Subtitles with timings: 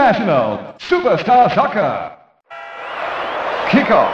[0.00, 2.12] International Superstar Soccer.
[3.68, 4.08] Kickoff.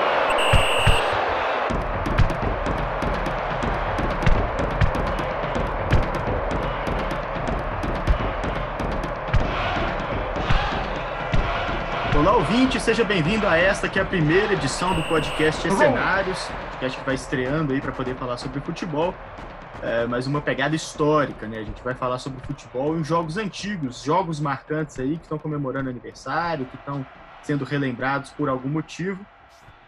[12.17, 16.85] Olá, ouvinte, seja bem-vindo a esta que é a primeira edição do podcast Cenários, que
[16.85, 19.15] acho que vai estreando aí para poder falar sobre futebol,
[19.83, 21.59] é, mas uma pegada histórica, né?
[21.59, 25.91] A gente vai falar sobre futebol em jogos antigos, jogos marcantes aí que estão comemorando
[25.91, 27.07] aniversário, que estão
[27.43, 29.25] sendo relembrados por algum motivo.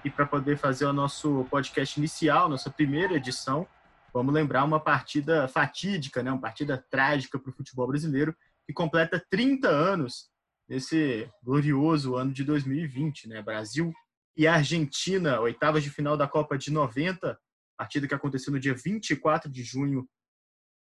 [0.05, 3.67] E para poder fazer o nosso podcast inicial, nossa primeira edição,
[4.13, 6.31] vamos lembrar uma partida fatídica, né?
[6.31, 8.35] Uma partida trágica para o futebol brasileiro
[8.67, 10.29] que completa 30 anos
[10.69, 13.43] nesse glorioso ano de 2020, né?
[13.43, 13.93] Brasil
[14.37, 17.37] e Argentina, oitavas de final da Copa de 90,
[17.79, 20.07] partida que aconteceu no dia 24 de junho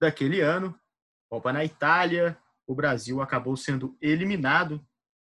[0.00, 0.78] daquele ano.
[1.30, 4.86] Copa na Itália, o Brasil acabou sendo eliminado.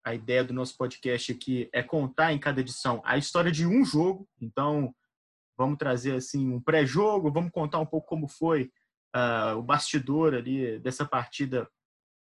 [0.03, 3.85] A ideia do nosso podcast aqui é contar em cada edição a história de um
[3.85, 4.27] jogo.
[4.41, 4.93] Então,
[5.55, 8.71] vamos trazer assim um pré-jogo, vamos contar um pouco como foi
[9.15, 11.69] uh, o bastidor ali dessa partida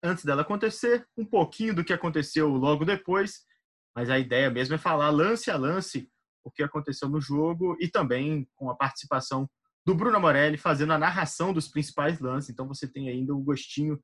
[0.03, 3.47] antes dela acontecer, um pouquinho do que aconteceu logo depois,
[3.95, 6.11] mas a ideia mesmo é falar lance a lance
[6.45, 9.49] o que aconteceu no jogo e também com a participação
[9.85, 12.51] do Bruno Morelli fazendo a narração dos principais lances.
[12.51, 14.01] Então você tem ainda o gostinho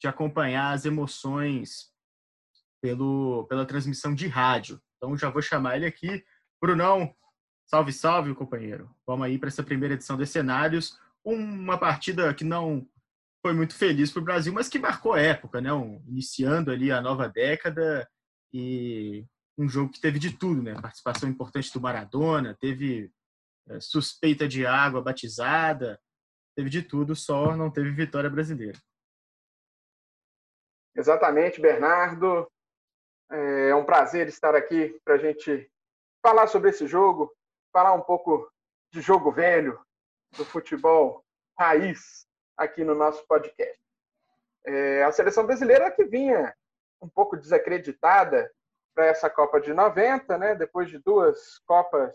[0.00, 1.90] de acompanhar as emoções
[2.82, 4.80] pelo, pela transmissão de rádio.
[4.96, 6.22] Então já vou chamar ele aqui.
[6.60, 7.14] Brunão,
[7.66, 8.90] salve, salve, companheiro.
[9.06, 10.98] Vamos aí para essa primeira edição dos cenários.
[11.24, 12.86] Uma partida que não
[13.40, 15.72] foi muito feliz para o Brasil, mas que marcou época, né?
[15.72, 18.08] Um, iniciando ali a nova década
[18.52, 19.24] e
[19.58, 20.74] um jogo que teve de tudo, né?
[20.80, 23.12] Participação importante do Maradona, teve
[23.68, 26.00] é, suspeita de água batizada,
[26.56, 28.78] teve de tudo, só não teve vitória brasileira.
[30.94, 32.50] Exatamente, Bernardo.
[33.30, 35.70] É um prazer estar aqui para a gente
[36.22, 37.34] falar sobre esse jogo,
[37.72, 38.50] falar um pouco
[38.92, 39.80] de jogo velho,
[40.36, 41.24] do futebol
[41.58, 42.26] raiz
[42.56, 43.80] aqui no nosso podcast.
[44.66, 46.54] É, a seleção brasileira que vinha
[47.00, 48.50] um pouco desacreditada
[48.94, 50.54] para essa Copa de 90, né?
[50.54, 52.14] depois de duas Copas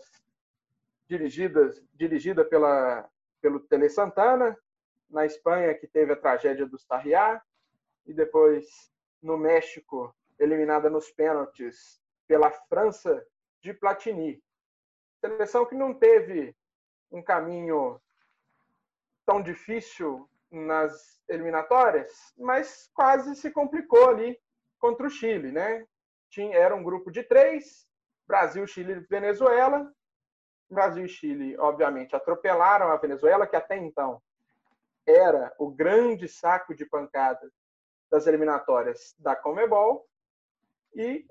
[1.08, 3.08] dirigidas dirigida pela,
[3.40, 4.56] pelo Tele Santana,
[5.08, 7.42] na Espanha, que teve a tragédia do Sarriá,
[8.06, 8.90] e depois
[9.22, 13.26] no México, eliminada nos pênaltis pela França
[13.60, 14.42] de Platini.
[15.20, 16.54] Seleção que não teve
[17.10, 18.00] um caminho
[19.26, 24.38] tão difícil nas eliminatórias, mas quase se complicou ali
[24.78, 25.86] contra o Chile, né?
[26.30, 27.86] Tinha, era um grupo de três,
[28.26, 29.90] Brasil, Chile e Venezuela.
[30.70, 34.20] Brasil e Chile, obviamente, atropelaram a Venezuela, que até então
[35.06, 37.50] era o grande saco de pancadas
[38.10, 40.06] das eliminatórias da Comebol.
[40.94, 41.26] E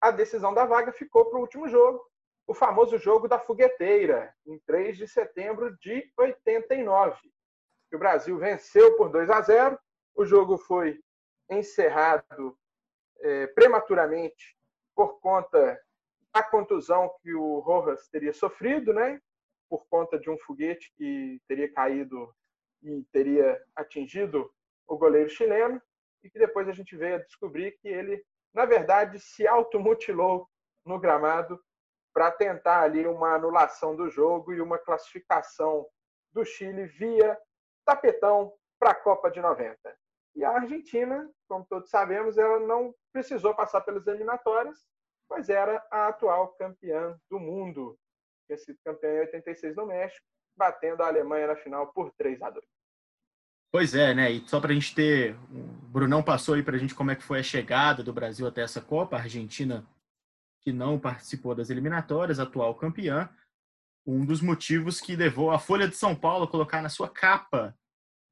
[0.00, 2.04] a decisão da vaga ficou para o último jogo,
[2.46, 7.16] o famoso jogo da fogueteira, em 3 de setembro de 89
[7.94, 9.78] que o Brasil venceu por 2 a 0.
[10.16, 11.00] O jogo foi
[11.48, 12.58] encerrado
[13.24, 14.54] é, prematuramente
[14.94, 15.80] por conta
[16.32, 19.20] da contusão que o Rojas teria sofrido, né?
[19.68, 22.32] Por conta de um foguete que teria caído
[22.82, 24.52] e teria atingido
[24.86, 25.80] o goleiro chileno
[26.22, 30.46] e que depois a gente veio a descobrir que ele, na verdade, se automutilou
[30.84, 31.58] no gramado
[32.12, 35.86] para tentar ali uma anulação do jogo e uma classificação
[36.32, 37.38] do Chile via
[37.84, 39.76] tapetão para a Copa de 90.
[40.34, 44.78] E a Argentina, como todos sabemos, ela não precisou passar pelas eliminatórias,
[45.28, 47.98] pois era a atual campeã do mundo.
[48.46, 50.26] Tinha sido campeã em 86 no México,
[50.56, 52.64] batendo a Alemanha na final por 3 a 2.
[53.72, 54.30] Pois é, né?
[54.30, 55.34] E só para a gente ter.
[55.50, 58.46] O Brunão passou aí para a gente como é que foi a chegada do Brasil
[58.46, 59.16] até essa Copa.
[59.16, 59.84] A Argentina,
[60.60, 63.28] que não participou das eliminatórias, atual campeã
[64.06, 67.76] um dos motivos que levou a Folha de São Paulo a colocar na sua capa,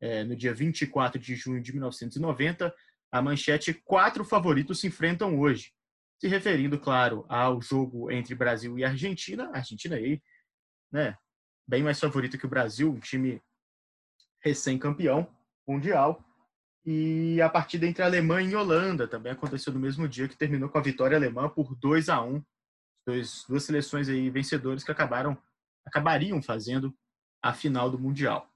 [0.02, 2.74] é, no dia 24 de junho de 1990,
[3.12, 5.72] a manchete Quatro favoritos se enfrentam hoje.
[6.20, 9.48] Se referindo, claro, ao jogo entre Brasil e Argentina.
[9.50, 10.20] A Argentina aí,
[10.90, 11.16] né,
[11.66, 13.40] bem mais favorita que o Brasil, um time
[14.42, 15.32] recém-campeão
[15.66, 16.24] mundial.
[16.84, 20.78] E a partida entre Alemanha e Holanda também aconteceu no mesmo dia, que terminou com
[20.78, 22.42] a vitória alemã por 2 a 1
[23.04, 25.36] Dois, duas seleções aí vencedoras que acabaram
[25.84, 26.96] acabariam fazendo
[27.42, 28.51] a final do Mundial.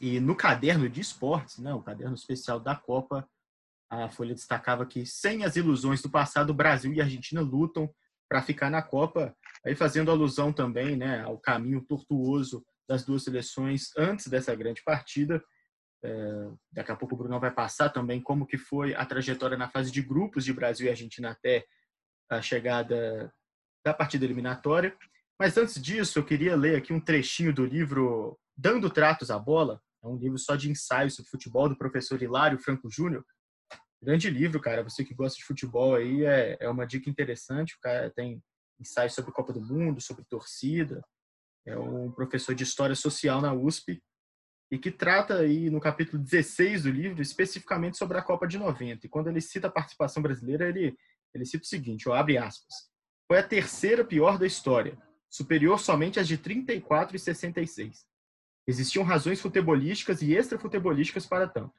[0.00, 3.28] E no caderno de esportes, né, o caderno especial da Copa,
[3.88, 7.92] a Folha destacava que, sem as ilusões do passado, Brasil e Argentina lutam
[8.28, 9.36] para ficar na Copa.
[9.64, 15.42] aí fazendo alusão também né, ao caminho tortuoso das duas seleções antes dessa grande partida.
[16.02, 19.68] É, daqui a pouco o Bruno vai passar também como que foi a trajetória na
[19.68, 21.66] fase de grupos de Brasil e Argentina até
[22.30, 23.32] a chegada
[23.84, 24.96] da partida eliminatória.
[25.40, 29.80] Mas antes disso, eu queria ler aqui um trechinho do livro Dando Tratos à Bola,
[30.04, 33.24] é um livro só de ensaios sobre futebol do professor Hilário Franco Júnior.
[34.02, 34.82] Grande livro, cara.
[34.82, 37.74] Você que gosta de futebol aí é, é uma dica interessante.
[37.74, 38.42] O cara tem
[38.78, 41.02] ensaios sobre Copa do Mundo, sobre torcida.
[41.66, 44.02] É um professor de História Social na USP
[44.70, 49.06] e que trata aí no capítulo 16 do livro especificamente sobre a Copa de 90.
[49.06, 50.94] E quando ele cita a participação brasileira, ele,
[51.34, 52.74] ele cita o seguinte, ó, abre aspas.
[53.26, 54.98] Foi a terceira pior da história,
[55.30, 58.04] superior somente às de 34 e 66.
[58.66, 61.72] Existiam razões futebolísticas e extrafutebolísticas para tanto.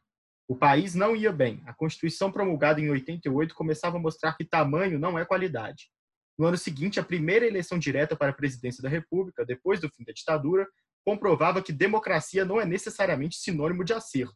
[0.47, 1.61] O país não ia bem.
[1.65, 5.89] A Constituição promulgada em 88 começava a mostrar que tamanho não é qualidade.
[6.37, 10.03] No ano seguinte, a primeira eleição direta para a presidência da República, depois do fim
[10.03, 10.67] da ditadura,
[11.05, 14.35] comprovava que democracia não é necessariamente sinônimo de acerto.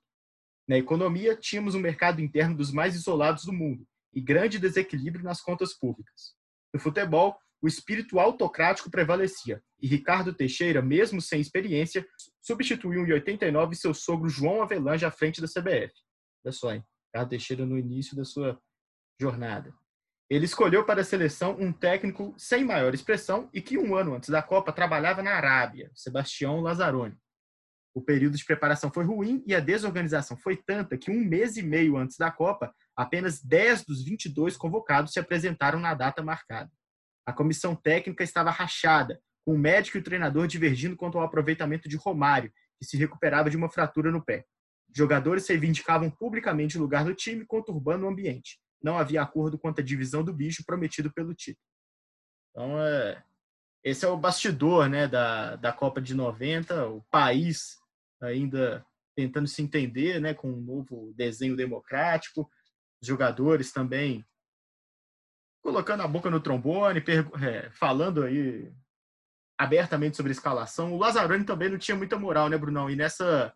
[0.68, 5.42] Na economia, tínhamos um mercado interno dos mais isolados do mundo e grande desequilíbrio nas
[5.42, 6.34] contas públicas.
[6.74, 12.06] No futebol, o espírito autocrático prevalecia, e Ricardo Teixeira, mesmo sem experiência,
[12.42, 15.94] substituiu em 89 seu sogro João Avelange à frente da CBF.
[16.46, 16.84] Olha só, hein?
[17.08, 18.60] Ricardo Teixeira no início da sua
[19.20, 19.74] jornada.
[20.30, 24.30] Ele escolheu para a seleção um técnico sem maior expressão e que um ano antes
[24.30, 27.16] da Copa trabalhava na Arábia, Sebastião Lazzaroni.
[27.94, 31.64] O período de preparação foi ruim e a desorganização foi tanta que um mês e
[31.64, 36.72] meio antes da Copa, apenas 10 dos 22 convocados se apresentaram na data marcada.
[37.26, 41.88] A comissão técnica estava rachada, com o médico e o treinador divergindo quanto ao aproveitamento
[41.88, 44.46] de Romário, que se recuperava de uma fratura no pé.
[44.94, 48.60] Jogadores reivindicavam publicamente o lugar do time, conturbando o ambiente.
[48.82, 51.66] Não havia acordo quanto à divisão do bicho prometido pelo título.
[52.52, 53.24] Então, é,
[53.84, 57.78] esse é o bastidor né, da, da Copa de 90, o país
[58.22, 58.86] ainda
[59.16, 62.50] tentando se entender né, com um novo desenho democrático,
[63.02, 64.26] os jogadores também
[65.66, 67.04] colocando a boca no trombone,
[67.42, 68.72] é, falando aí
[69.60, 70.94] abertamente sobre escalação.
[70.94, 72.88] O Lazzaroni também não tinha muita moral, né, Brunão?
[72.88, 73.52] E nessa,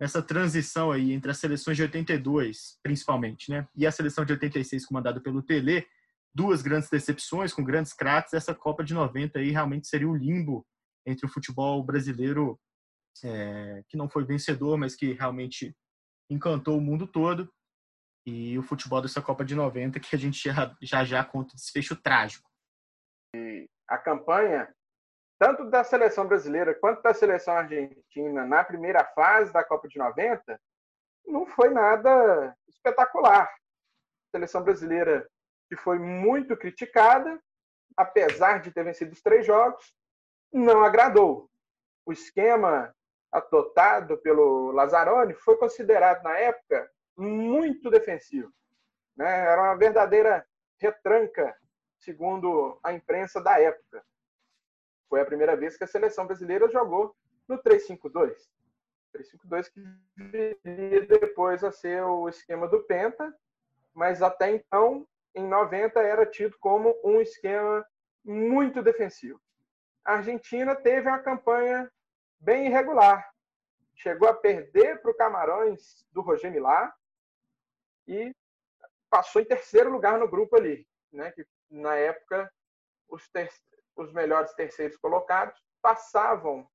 [0.00, 4.86] nessa transição aí entre as seleções de 82, principalmente, né, e a seleção de 86
[4.86, 5.86] comandada pelo Tele,
[6.34, 10.66] duas grandes decepções com grandes craques, essa Copa de 90 aí realmente seria o limbo
[11.04, 12.58] entre o futebol brasileiro
[13.22, 15.76] é, que não foi vencedor, mas que realmente
[16.30, 17.52] encantou o mundo todo
[18.26, 21.56] e o futebol dessa Copa de 90, que a gente já já, já conta o
[21.56, 22.50] desfecho trágico.
[23.34, 24.74] E a campanha,
[25.38, 30.60] tanto da seleção brasileira quanto da seleção argentina, na primeira fase da Copa de 90,
[31.26, 33.44] não foi nada espetacular.
[33.44, 35.28] A seleção brasileira
[35.68, 37.40] que foi muito criticada,
[37.96, 39.94] apesar de ter vencido os três jogos,
[40.52, 41.48] não agradou.
[42.04, 42.92] O esquema
[43.32, 48.52] adotado pelo Lazzaroni foi considerado na época muito defensivo.
[49.16, 49.26] Né?
[49.26, 50.46] Era uma verdadeira
[50.78, 51.56] retranca,
[51.98, 54.04] segundo a imprensa da época.
[55.08, 57.14] Foi a primeira vez que a seleção brasileira jogou
[57.48, 58.36] no 3-5-2.
[59.14, 59.82] 3-5-2 que
[60.16, 63.34] viria depois a ser o esquema do Penta,
[63.94, 67.86] mas até então, em 90, era tido como um esquema
[68.24, 69.40] muito defensivo.
[70.04, 71.90] A Argentina teve uma campanha
[72.38, 73.26] bem irregular.
[73.94, 76.92] Chegou a perder para o Camarões do Roger Milá,
[78.06, 78.34] e
[79.10, 81.32] passou em terceiro lugar no grupo ali, né?
[81.32, 82.52] Que na época
[83.08, 83.50] os, ter...
[83.96, 86.68] os melhores terceiros colocados passavam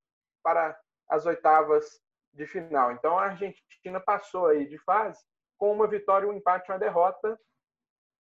[0.44, 2.02] para as oitavas
[2.34, 2.92] de final.
[2.92, 5.24] Então a Argentina passou aí de fase
[5.58, 7.40] com uma vitória, um empate, uma derrota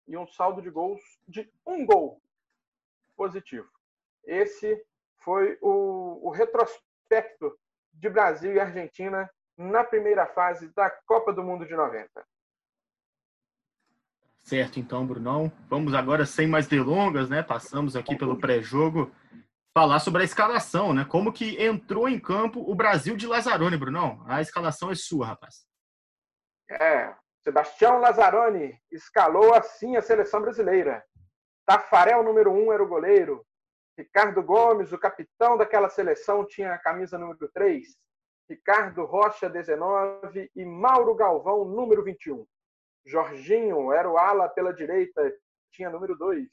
[0.07, 2.21] e um saldo de gols de um gol
[3.17, 3.71] positivo.
[4.25, 4.85] Esse
[5.19, 7.59] foi o, o retrospecto
[7.93, 12.27] de Brasil e Argentina na primeira fase da Copa do Mundo de 90.
[14.43, 15.53] Certo, então, Brunão.
[15.69, 17.43] Vamos agora, sem mais delongas, né?
[17.43, 19.11] Passamos aqui pelo pré-jogo,
[19.77, 21.05] falar sobre a escalação, né?
[21.05, 24.23] Como que entrou em campo o Brasil de Lazzaroni, Brunão.
[24.27, 25.67] A escalação é sua, rapaz.
[26.71, 31.05] É, Sebastião Lazzaroni escalou assim a seleção brasileira.
[31.67, 33.45] Tafarel, número um, era o goleiro.
[33.97, 37.87] Ricardo Gomes, o capitão daquela seleção, tinha a camisa número 3.
[38.49, 40.51] Ricardo Rocha, 19.
[40.55, 42.47] E Mauro Galvão, número 21.
[43.05, 45.33] Jorginho era o ala pela direita,
[45.71, 46.49] tinha número 2.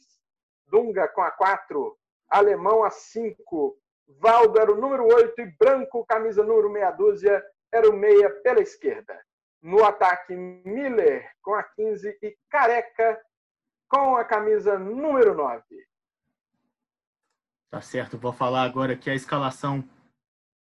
[0.67, 1.97] Dunga com a 4.
[2.29, 3.77] Alemão a 5.
[4.19, 8.61] Valdo era o número 8 e Branco, camisa número meia dúzia, era o meia pela
[8.61, 9.19] esquerda.
[9.61, 13.19] No ataque, Miller com a 15 e Careca
[13.89, 15.63] com a camisa número 9.
[17.69, 19.83] Tá certo, vou falar agora que a escalação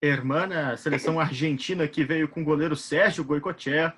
[0.00, 3.94] hermana, a seleção argentina que veio com o goleiro Sérgio Goicoechea,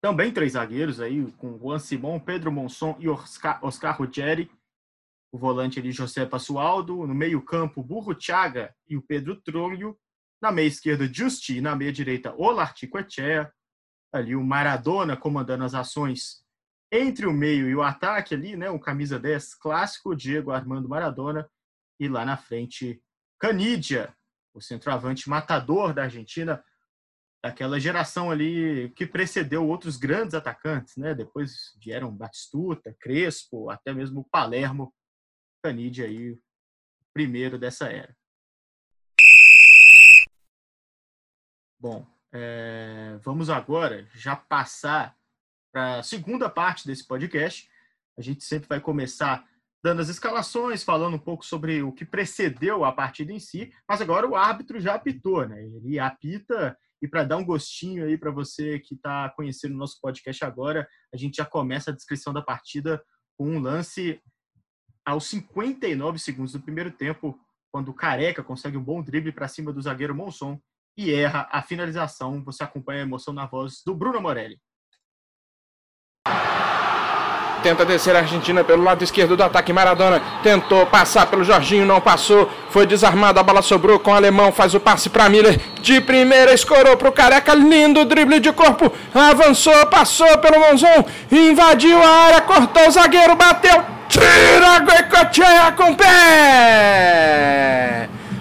[0.00, 4.50] também três zagueiros aí, com Juan Simon, Pedro Monson e Oscar, Oscar Ruggeri.
[5.32, 7.06] O volante ali, José Passualdo.
[7.06, 9.98] No meio campo, Burro Thiaga e o Pedro Tronho.
[10.40, 11.56] Na meia esquerda, Justi.
[11.56, 13.52] E na meia direita, Olartico Echea.
[14.12, 16.42] Ali o Maradona comandando as ações
[16.90, 18.70] entre o meio e o ataque ali, né?
[18.70, 21.50] O camisa 10 clássico, Diego Armando Maradona.
[22.00, 23.02] E lá na frente,
[23.38, 24.14] Canidia,
[24.54, 26.64] o centroavante matador da Argentina,
[27.42, 31.14] daquela geração ali que precedeu outros grandes atacantes, né?
[31.14, 34.94] Depois vieram Batistuta, Crespo, até mesmo Palermo,
[35.62, 36.38] Canidia aí,
[37.12, 38.16] primeiro dessa era.
[41.80, 45.16] Bom, é, vamos agora já passar
[45.72, 47.70] para a segunda parte desse podcast.
[48.16, 49.46] A gente sempre vai começar
[49.82, 54.00] dando as escalações, falando um pouco sobre o que precedeu a partida em si, mas
[54.00, 55.62] agora o árbitro já apitou, né?
[55.62, 60.00] Ele apita e para dar um gostinho aí para você que está conhecendo o nosso
[60.00, 63.02] podcast agora, a gente já começa a descrição da partida
[63.36, 64.20] com um lance
[65.04, 67.38] aos 59 segundos do primeiro tempo,
[67.70, 70.60] quando o Careca consegue um bom drible para cima do zagueiro Monson
[70.96, 72.42] e erra a finalização.
[72.44, 74.60] Você acompanha a emoção na voz do Bruno Morelli.
[77.62, 79.72] Tenta descer a Argentina pelo lado esquerdo do ataque.
[79.72, 82.48] Maradona tentou passar pelo Jorginho, não passou.
[82.70, 84.52] Foi desarmado, a bola sobrou com o alemão.
[84.52, 85.60] Faz o passe para Miller.
[85.82, 87.54] De primeira, escorou para o Careca.
[87.54, 88.92] Lindo drible de corpo.
[89.14, 91.04] Avançou, passou pelo Monzon.
[91.30, 93.82] Invadiu a área, cortou o zagueiro, bateu.
[94.08, 96.08] Tira Goicoechea com o pé.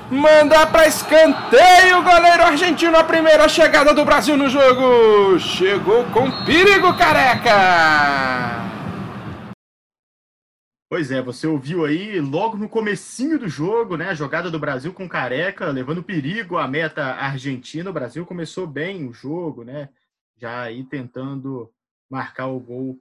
[0.10, 2.98] Manda para escanteio o goleiro argentino.
[2.98, 5.38] A primeira chegada do Brasil no jogo.
[5.40, 8.77] Chegou com perigo, careca.
[10.90, 14.08] Pois é, você ouviu aí logo no comecinho do jogo, né?
[14.08, 17.90] A jogada do Brasil com Careca, levando perigo à meta argentina.
[17.90, 19.90] O Brasil começou bem o jogo, né?
[20.38, 21.70] Já aí tentando
[22.10, 22.98] marcar o gol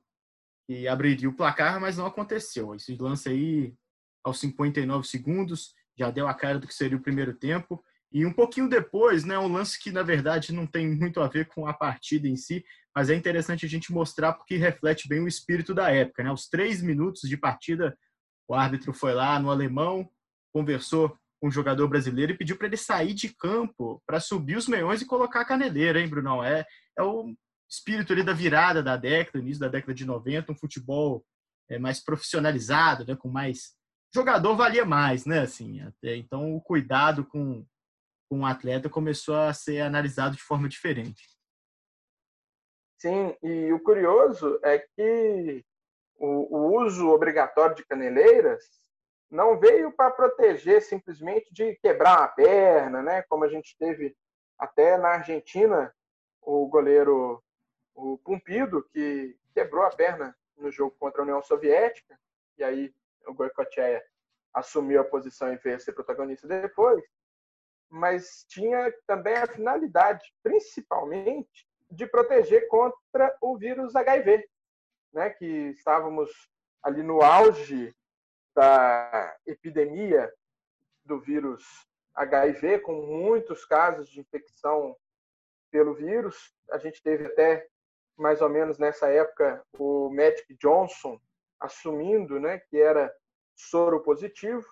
[0.67, 2.75] que abriria o placar, mas não aconteceu.
[2.75, 3.73] Esse lance aí,
[4.25, 7.85] aos 59 segundos, já deu a cara do que seria o primeiro tempo.
[8.13, 11.47] E um pouquinho depois, né, um lance que na verdade não tem muito a ver
[11.49, 15.29] com a partida em si, mas é interessante a gente mostrar porque reflete bem o
[15.29, 16.23] espírito da época.
[16.23, 16.31] Né?
[16.31, 17.97] Aos três minutos de partida,
[18.49, 20.09] o árbitro foi lá no alemão,
[20.53, 24.67] conversou com o jogador brasileiro e pediu para ele sair de campo para subir os
[24.67, 26.43] meiões e colocar a caneleira, hein, Brunão?
[26.43, 26.65] É,
[26.99, 27.35] é o
[27.69, 31.25] espírito ali da virada da década, início da década de 90, um futebol
[31.69, 33.75] é, mais profissionalizado, né, com mais
[34.15, 37.67] jogador valia mais, né, assim, até então o cuidado com,
[38.29, 41.23] com o atleta começou a ser analisado de forma diferente.
[42.99, 45.65] Sim, e o curioso é que
[46.17, 48.65] o, o uso obrigatório de caneleiras
[49.31, 53.23] não veio para proteger simplesmente de quebrar a perna, né?
[53.23, 54.17] Como a gente teve
[54.59, 55.93] até na Argentina,
[56.41, 57.43] o goleiro
[57.95, 62.19] o Pumpido, que quebrou a perna no jogo contra a União Soviética,
[62.59, 62.95] e aí
[63.27, 64.03] o Goicoechea
[64.55, 67.03] assumiu a posição e veio ser protagonista depois,
[67.89, 74.49] mas tinha também a finalidade, principalmente, de proteger contra o vírus HIV,
[75.13, 76.31] né, que estávamos
[76.83, 77.95] ali no auge
[78.55, 80.33] da epidemia
[81.05, 81.65] do vírus
[82.15, 84.97] HIV, com muitos casos de infecção
[85.71, 86.55] pelo vírus.
[86.71, 87.69] A gente teve até
[88.17, 91.21] mais ou menos nessa época o Magic Johnson
[91.61, 93.15] assumindo, né, que era
[93.55, 94.67] soro positivo.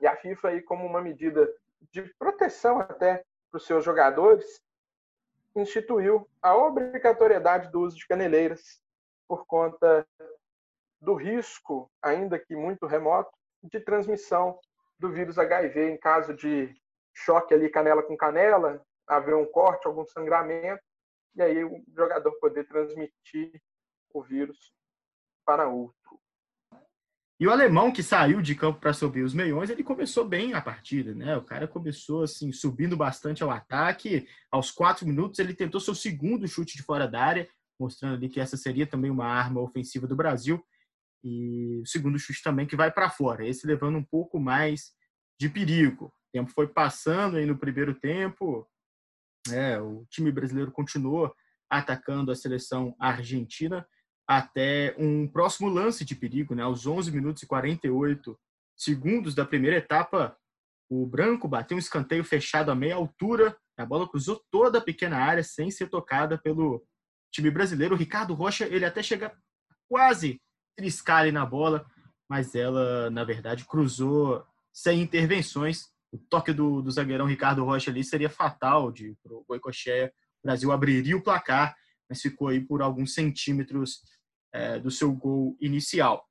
[0.00, 1.48] E a FIFA aí como uma medida
[1.92, 4.62] de proteção até para os seus jogadores,
[5.54, 8.82] instituiu a obrigatoriedade do uso de caneleiras
[9.28, 10.06] por conta
[11.00, 13.30] do risco, ainda que muito remoto,
[13.62, 14.58] de transmissão
[14.98, 16.74] do vírus HIV em caso de
[17.12, 20.82] choque ali canela com canela, haver um corte, algum sangramento,
[21.34, 23.60] e aí o jogador poder transmitir
[24.12, 24.72] o vírus
[25.44, 26.20] para outro.
[27.38, 30.60] E o alemão que saiu de campo para subir os meiões, ele começou bem a
[30.60, 31.36] partida, né?
[31.36, 34.28] O cara começou assim, subindo bastante ao ataque.
[34.50, 37.48] Aos quatro minutos, ele tentou seu segundo chute de fora da área,
[37.78, 40.64] mostrando ali que essa seria também uma arma ofensiva do Brasil.
[41.24, 44.92] E o segundo chute também que vai para fora, esse levando um pouco mais
[45.40, 46.06] de perigo.
[46.06, 48.68] O tempo foi passando aí no primeiro tempo,
[49.50, 51.34] é, o time brasileiro continuou
[51.68, 53.86] atacando a seleção argentina
[54.26, 56.62] até um próximo lance de perigo, né?
[56.62, 58.38] Aos 11 minutos e 48
[58.76, 60.36] segundos da primeira etapa,
[60.88, 65.18] o branco bateu um escanteio fechado a meia altura, a bola cruzou toda a pequena
[65.18, 66.84] área sem ser tocada pelo
[67.32, 67.94] time brasileiro.
[67.94, 69.32] O Ricardo Rocha, ele até chega
[69.88, 70.40] quase
[70.76, 71.84] triscar ali na bola,
[72.28, 75.88] mas ela, na verdade, cruzou sem intervenções.
[76.12, 80.12] O toque do, do zagueirão Ricardo Rocha ali seria fatal de o Goicoechea.
[80.42, 81.74] O Brasil abriria o placar,
[82.08, 84.02] mas ficou aí por alguns centímetros
[84.52, 86.28] é, do seu gol inicial.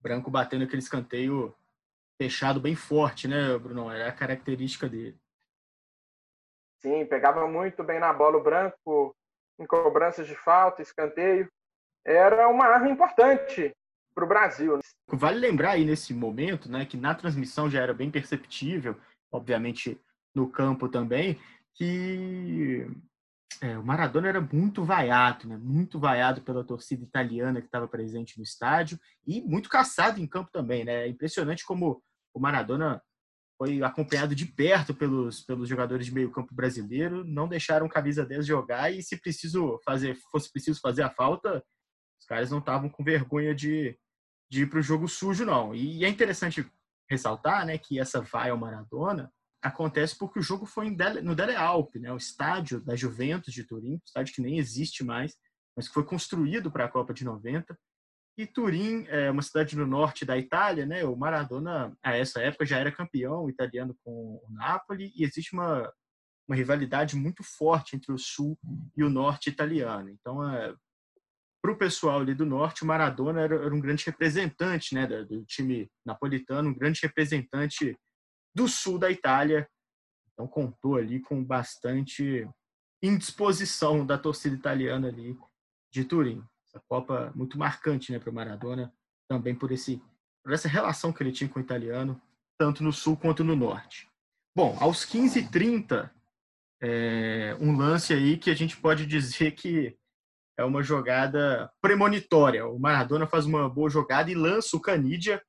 [0.00, 1.54] Branco batendo aquele escanteio
[2.20, 3.90] fechado bem forte, né, Bruno?
[3.90, 5.18] Era a característica dele.
[6.80, 9.16] Sim, pegava muito bem na bola o Branco,
[9.58, 11.48] em cobranças de falta, escanteio.
[12.04, 13.72] Era uma arma importante
[14.14, 14.76] para o Brasil.
[14.76, 14.82] Né?
[15.08, 19.00] Vale lembrar aí nesse momento, né, que na transmissão já era bem perceptível,
[19.32, 20.00] obviamente
[20.34, 21.40] no campo também,
[21.74, 22.86] que
[23.64, 25.56] é, o Maradona era muito vaiado, né?
[25.56, 30.50] muito vaiado pela torcida italiana que estava presente no estádio e muito caçado em campo
[30.52, 30.84] também.
[30.84, 31.06] Né?
[31.06, 32.02] É impressionante como
[32.34, 33.00] o Maradona
[33.56, 38.44] foi acompanhado de perto pelos, pelos jogadores de meio campo brasileiro, não deixaram camisa 10
[38.44, 41.64] jogar e se preciso fazer, fosse preciso fazer a falta,
[42.20, 43.98] os caras não estavam com vergonha de,
[44.50, 45.74] de ir para o jogo sujo, não.
[45.74, 46.70] E é interessante
[47.08, 49.32] ressaltar né, que essa vai ao Maradona
[49.64, 53.98] acontece porque o jogo foi no Dele Alpe, né, o estádio da Juventus de Turim,
[54.04, 55.34] estádio que nem existe mais,
[55.74, 57.76] mas que foi construído para a Copa de 90.
[58.36, 61.04] E Turim é uma cidade no norte da Itália, né?
[61.04, 65.90] O Maradona, a essa época, já era campeão italiano com o Napoli e existe uma,
[66.46, 68.58] uma rivalidade muito forte entre o sul
[68.96, 70.10] e o norte italiano.
[70.10, 70.74] Então, é,
[71.62, 75.24] para o pessoal ali do norte, o Maradona era, era um grande representante né, do,
[75.24, 77.96] do time napolitano, um grande representante
[78.54, 79.68] do sul da Itália.
[80.32, 82.48] Então, contou ali com bastante
[83.02, 85.38] indisposição da torcida italiana ali
[85.92, 86.44] de Turim
[86.74, 88.92] essa Copa muito marcante né, para o Maradona,
[89.28, 90.02] também por, esse,
[90.42, 92.20] por essa relação que ele tinha com o italiano,
[92.58, 94.08] tanto no sul quanto no norte.
[94.56, 96.10] Bom, aos 15h30,
[96.82, 99.96] é, um lance aí que a gente pode dizer que
[100.58, 102.66] é uma jogada premonitória.
[102.66, 105.42] O Maradona faz uma boa jogada e lança o Canidia,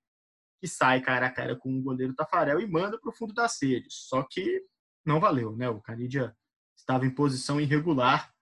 [0.59, 3.61] que sai cara a cara com o goleiro Tafarel e manda para o fundo das
[3.61, 3.93] redes.
[4.07, 4.63] Só que
[5.05, 5.69] não valeu, né?
[5.69, 6.35] O Canidia
[6.75, 8.33] estava em posição irregular.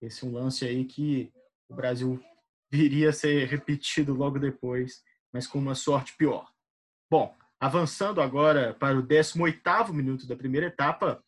[0.00, 1.32] Esse é um lance aí que
[1.68, 2.22] o Brasil
[2.70, 5.02] viria a ser repetido logo depois,
[5.32, 6.50] mas com uma sorte pior.
[7.10, 11.22] Bom, avançando agora para o 18º minuto da primeira etapa,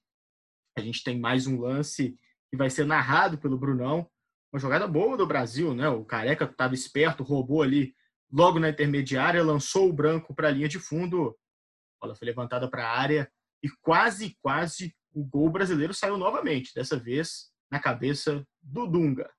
[0.76, 2.18] a gente tem mais um lance
[2.50, 4.08] que vai ser narrado pelo Brunão.
[4.52, 5.88] Uma jogada boa do Brasil, né?
[5.88, 7.94] O Careca estava esperto, roubou ali
[8.32, 11.36] logo na intermediária, lançou o branco para a linha de fundo.
[12.00, 13.30] A bola foi levantada para a área
[13.62, 19.30] e quase, quase o gol brasileiro saiu novamente, dessa vez na cabeça do Dunga.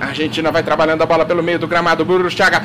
[0.00, 2.04] A Argentina vai trabalhando a bola pelo meio do gramado.
[2.04, 2.60] Bruno Chaga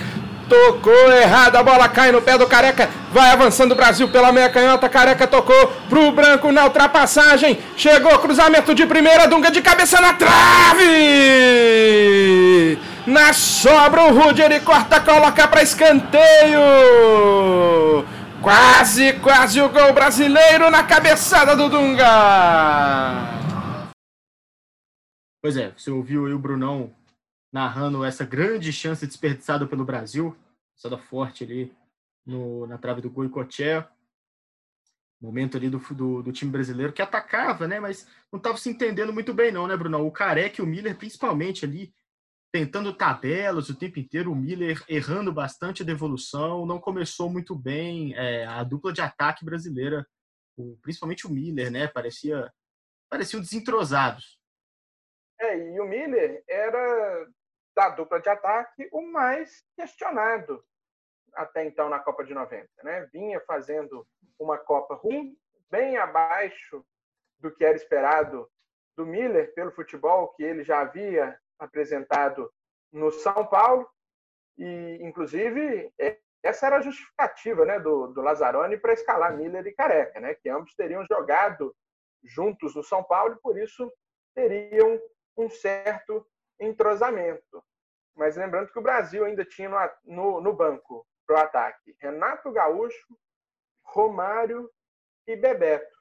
[0.50, 2.90] tocou errado, a bola cai no pé do Careca.
[3.12, 4.90] Vai avançando o Brasil pela meia canhota.
[4.90, 7.60] Careca tocou pro branco na ultrapassagem.
[7.76, 10.88] Chegou cruzamento de primeira, Dunga de cabeça na trave.
[13.08, 16.60] Na sobra o Rudy ele corta, coloca para escanteio.
[18.44, 22.04] Quase, quase o gol brasileiro na cabeçada do Dunga.
[25.42, 26.94] Pois é, você ouviu aí o Brunão
[27.50, 30.36] narrando essa grande chance desperdiçada pelo Brasil,
[30.76, 31.74] passada forte ali
[32.26, 33.88] no, na trave do Goicoechea.
[35.22, 37.80] Momento ali do, do, do, time brasileiro que atacava, né?
[37.80, 40.06] Mas não estava se entendendo muito bem, não, né, Bruno?
[40.06, 41.94] O Careca e o Miller, principalmente ali,
[42.52, 48.16] tentando tabelas o tempo inteiro, o Miller errando bastante a devolução, não começou muito bem
[48.16, 50.08] é, a dupla de ataque brasileira,
[50.58, 51.88] o, principalmente o Miller, né?
[51.88, 52.52] Parecia,
[53.10, 54.40] pareciam desentrosados.
[55.40, 57.28] É, e o Miller era
[57.76, 60.64] da dupla de ataque o mais questionado
[61.38, 62.68] até então na Copa de 90.
[62.84, 63.08] Né?
[63.14, 64.06] Vinha fazendo
[64.40, 65.38] uma Copa ruim,
[65.70, 66.84] bem abaixo
[67.40, 68.50] do que era esperado
[68.96, 72.52] do Miller pelo futebol que ele já havia apresentado
[72.92, 73.88] no São Paulo.
[74.58, 79.74] E, inclusive, é, essa era a justificativa né, do, do Lazzaroni para escalar Miller e
[79.74, 81.76] Careca, né, que ambos teriam jogado
[82.24, 83.92] juntos no São Paulo e, por isso,
[84.34, 85.00] teriam
[85.38, 86.26] um certo
[86.60, 87.64] entrosamento.
[88.16, 92.52] Mas lembrando que o Brasil ainda tinha no, no, no banco para o ataque Renato
[92.52, 93.18] Gaúcho,
[93.84, 94.72] Romário
[95.28, 95.96] e Bebeto.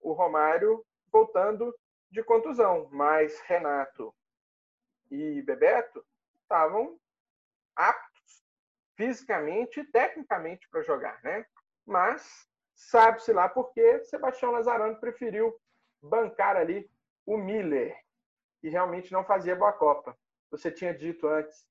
[0.00, 1.74] O Romário voltando
[2.10, 4.14] de contusão, mas Renato
[5.14, 6.04] e Bebeto
[6.42, 6.98] estavam
[7.76, 8.44] aptos
[8.96, 11.46] fisicamente e tecnicamente para jogar, né?
[11.86, 15.54] Mas sabe-se lá por que Sebastião Lazarano preferiu
[16.02, 16.88] bancar ali
[17.26, 17.96] o Miller,
[18.60, 20.16] que realmente não fazia boa Copa.
[20.50, 21.66] Você tinha dito antes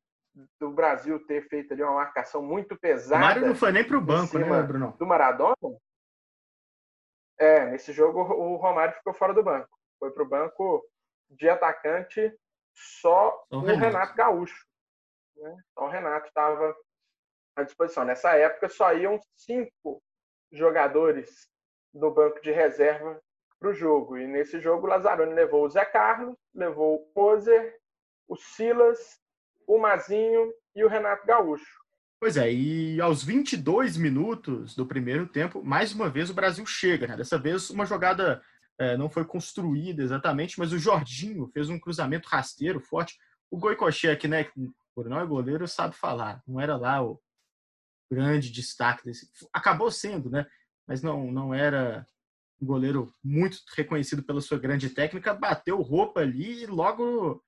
[0.60, 3.24] do Brasil ter feito ali uma marcação muito pesada.
[3.24, 4.96] O Mário não foi nem para o banco, né, Bruno?
[4.98, 5.56] Do Maradona.
[7.38, 9.70] É, nesse jogo o Romário ficou fora do banco.
[10.00, 10.84] Foi para o banco
[11.30, 12.34] de atacante
[12.74, 13.80] só o, Renato.
[13.80, 14.66] Renato Gaúcho.
[15.36, 15.56] Né?
[15.72, 16.76] Então o Renato estava
[17.56, 18.06] à disposição.
[18.06, 20.02] Nessa época só iam cinco
[20.52, 21.50] jogadores
[21.94, 23.22] do banco de reserva
[23.60, 24.18] para o jogo.
[24.18, 27.78] E nesse jogo o Lazzaroni levou o Zé Carlos, levou o Moser,
[28.28, 29.20] o Silas,
[29.68, 31.84] o Mazinho e o Renato Gaúcho.
[32.20, 37.06] Pois é, e aos 22 minutos do primeiro tempo, mais uma vez o Brasil chega.
[37.06, 37.18] Né?
[37.18, 38.42] Dessa vez uma jogada
[38.84, 43.18] é, não foi construída exatamente, mas o Jorginho fez um cruzamento rasteiro, forte.
[43.50, 44.46] O Goicoechea, né,
[44.96, 46.42] por não é goleiro, sabe falar.
[46.48, 47.20] Não era lá o
[48.12, 49.30] grande destaque desse.
[49.52, 50.46] Acabou sendo, né?
[50.88, 52.06] Mas não, não era
[52.62, 55.34] um goleiro muito reconhecido pela sua grande técnica.
[55.34, 57.44] Bateu roupa ali e logo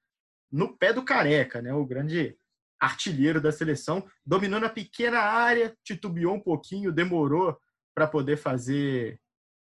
[0.52, 1.74] no pé do careca, né?
[1.74, 2.38] O grande
[2.80, 7.58] artilheiro da seleção, dominando a pequena área, titubeou um pouquinho, demorou
[7.94, 9.20] para poder fazer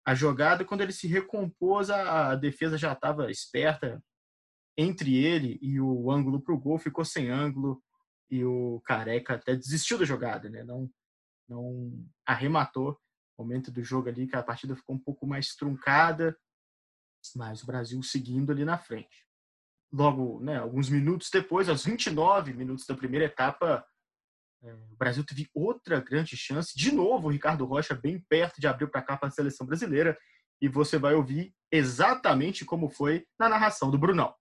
[0.04, 0.64] a jogada.
[0.64, 4.02] Quando ele se recompôs, a, defesa já estava esperta
[4.76, 7.82] entre ele e o ângulo para o gol, ficou sem ângulo
[8.30, 10.62] e o Careca até desistiu da jogada, né?
[10.62, 10.88] Não,
[11.48, 12.98] não arrematou.
[13.38, 16.36] Momento do jogo ali que a partida ficou um pouco mais truncada,
[17.34, 19.26] mas o Brasil seguindo ali na frente
[19.92, 23.84] logo, né, alguns minutos depois, aos 29 minutos da primeira etapa,
[24.62, 26.76] é, o Brasil teve outra grande chance.
[26.76, 30.16] De novo, o Ricardo Rocha bem perto de abrir para cá para a seleção brasileira.
[30.60, 34.34] E você vai ouvir exatamente como foi na narração do Brunão.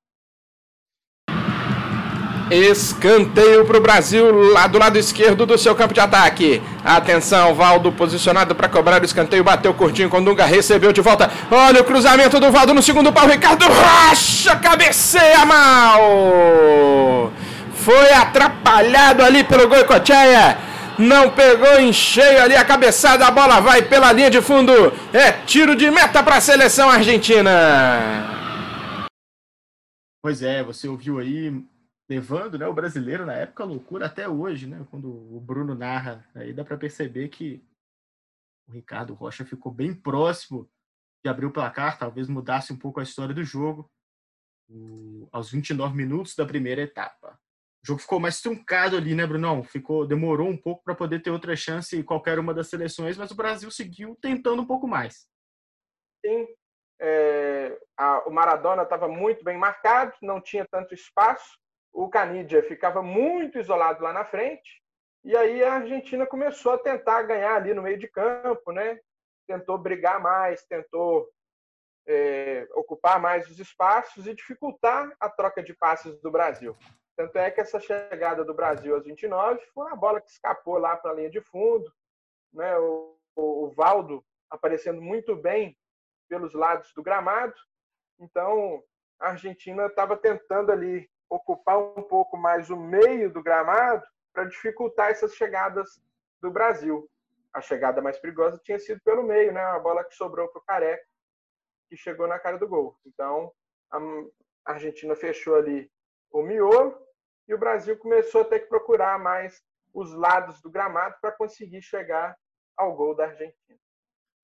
[2.52, 6.62] Escanteio para o Brasil, lá do lado esquerdo do seu campo de ataque.
[6.84, 9.44] Atenção, Valdo posicionado para cobrar o escanteio.
[9.44, 11.30] Bateu curtinho com Dunga, recebeu de volta.
[11.50, 13.28] Olha o cruzamento do Valdo no segundo pau.
[13.28, 17.32] Ricardo Rocha cabeceia mal.
[17.90, 20.60] Foi atrapalhado ali pelo Goicocheia.
[21.00, 23.26] Não pegou em cheio ali a cabeçada.
[23.26, 24.72] A bola vai pela linha de fundo.
[25.12, 27.50] É tiro de meta para a seleção argentina.
[30.22, 31.66] Pois é, você ouviu aí
[32.08, 34.86] levando né, o brasileiro na época loucura até hoje, né?
[34.92, 37.60] Quando o Bruno narra, aí dá para perceber que
[38.68, 40.70] o Ricardo Rocha ficou bem próximo
[41.26, 43.90] de abrir o placar, talvez mudasse um pouco a história do jogo
[44.70, 47.19] o, aos 29 minutos da primeira etapa.
[47.84, 49.64] O jogo ficou mais truncado ali, né, Brunão?
[49.64, 53.32] Ficou, demorou um pouco para poder ter outra chance em qualquer uma das seleções, mas
[53.32, 55.28] o Brasil seguiu tentando um pouco mais.
[56.26, 56.46] Sim,
[57.00, 61.58] é, a, o Maradona estava muito bem marcado, não tinha tanto espaço,
[61.94, 64.82] o Canidia ficava muito isolado lá na frente,
[65.24, 69.00] e aí a Argentina começou a tentar ganhar ali no meio de campo, né?
[69.48, 71.30] Tentou brigar mais, tentou
[72.08, 76.76] é, ocupar mais os espaços e dificultar a troca de passes do Brasil.
[77.20, 80.96] Tanto é que essa chegada do Brasil aos 29 foi uma bola que escapou lá
[80.96, 81.94] para a linha de fundo,
[82.54, 82.78] né?
[82.78, 85.78] O, o, o Valdo aparecendo muito bem
[86.30, 87.54] pelos lados do gramado.
[88.22, 88.82] Então,
[89.20, 95.12] a Argentina estava tentando ali ocupar um pouco mais o meio do gramado para dificultar
[95.12, 96.02] essas chegadas
[96.42, 97.06] do Brasil.
[97.54, 99.62] A chegada mais perigosa tinha sido pelo meio, né?
[99.62, 101.06] A bola que sobrou para o Careca,
[101.90, 102.98] que chegou na cara do gol.
[103.06, 103.52] Então,
[103.92, 105.92] a Argentina fechou ali
[106.32, 107.09] o miolo
[107.50, 109.60] e o Brasil começou a ter que procurar mais
[109.92, 112.38] os lados do gramado para conseguir chegar
[112.78, 113.80] ao gol da Argentina.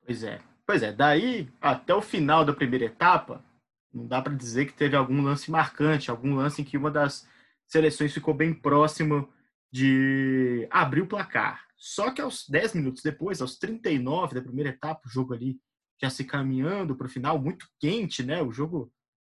[0.03, 0.41] Pois é.
[0.65, 3.45] Pois é, daí até o final da primeira etapa,
[3.93, 7.29] não dá para dizer que teve algum lance marcante, algum lance em que uma das
[7.67, 9.31] seleções ficou bem próximo
[9.71, 11.63] de abrir o placar.
[11.77, 15.59] Só que aos 10 minutos depois, aos 39 da primeira etapa, o jogo ali
[16.01, 18.41] já se caminhando para o final, muito quente, né?
[18.41, 18.91] O jogo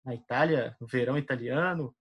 [0.04, 1.92] na Itália, no verão italiano,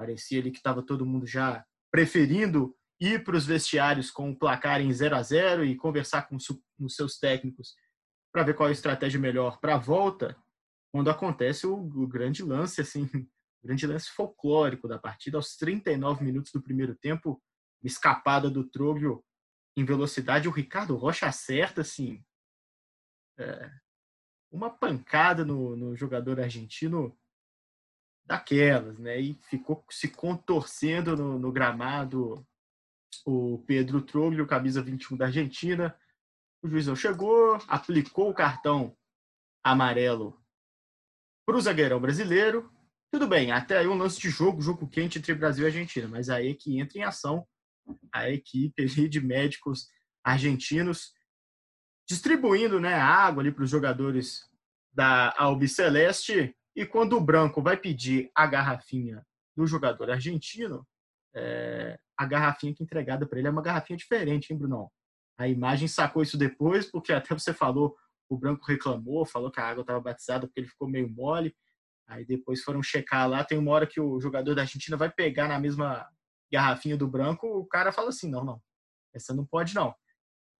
[0.00, 4.80] parecia ali que estava todo mundo já preferindo ir para os vestiários com o placar
[4.80, 7.74] em 0 a 0 e conversar com os seus técnicos
[8.32, 10.34] para ver qual é a estratégia melhor para a volta
[10.90, 13.28] quando acontece o, o grande lance, assim, o
[13.62, 17.40] grande lance folclórico da partida, aos 39 minutos do primeiro tempo,
[17.82, 19.22] escapada do Troglio
[19.76, 22.24] em velocidade, o Ricardo Rocha acerta, assim,
[23.38, 23.70] é,
[24.50, 27.16] uma pancada no, no jogador argentino
[28.30, 29.20] daquelas, né?
[29.20, 32.46] E ficou se contorcendo no, no gramado
[33.26, 35.98] o Pedro Troglio, camisa 21 da Argentina.
[36.62, 38.96] O juizão chegou, aplicou o cartão
[39.64, 40.40] amarelo
[41.44, 42.70] para o zagueirão brasileiro,
[43.10, 46.30] tudo bem, até aí um lance de jogo, jogo quente entre Brasil e Argentina, mas
[46.30, 47.44] aí é que entra em ação
[48.14, 49.88] a equipe de médicos
[50.22, 51.12] argentinos
[52.08, 54.48] distribuindo né, água ali para os jogadores
[54.92, 59.24] da Albiceleste e quando o branco vai pedir a garrafinha
[59.56, 60.86] do jogador argentino,
[61.34, 64.90] é, a garrafinha que é entregada para ele é uma garrafinha diferente, hein, Bruno?
[65.38, 67.96] A imagem sacou isso depois, porque até você falou
[68.30, 71.54] o branco reclamou, falou que a água estava batizada porque ele ficou meio mole.
[72.06, 75.48] Aí depois foram checar lá, tem uma hora que o jogador da Argentina vai pegar
[75.48, 76.08] na mesma
[76.50, 78.60] garrafinha do branco, o cara fala assim, não, não,
[79.14, 79.94] essa não pode não.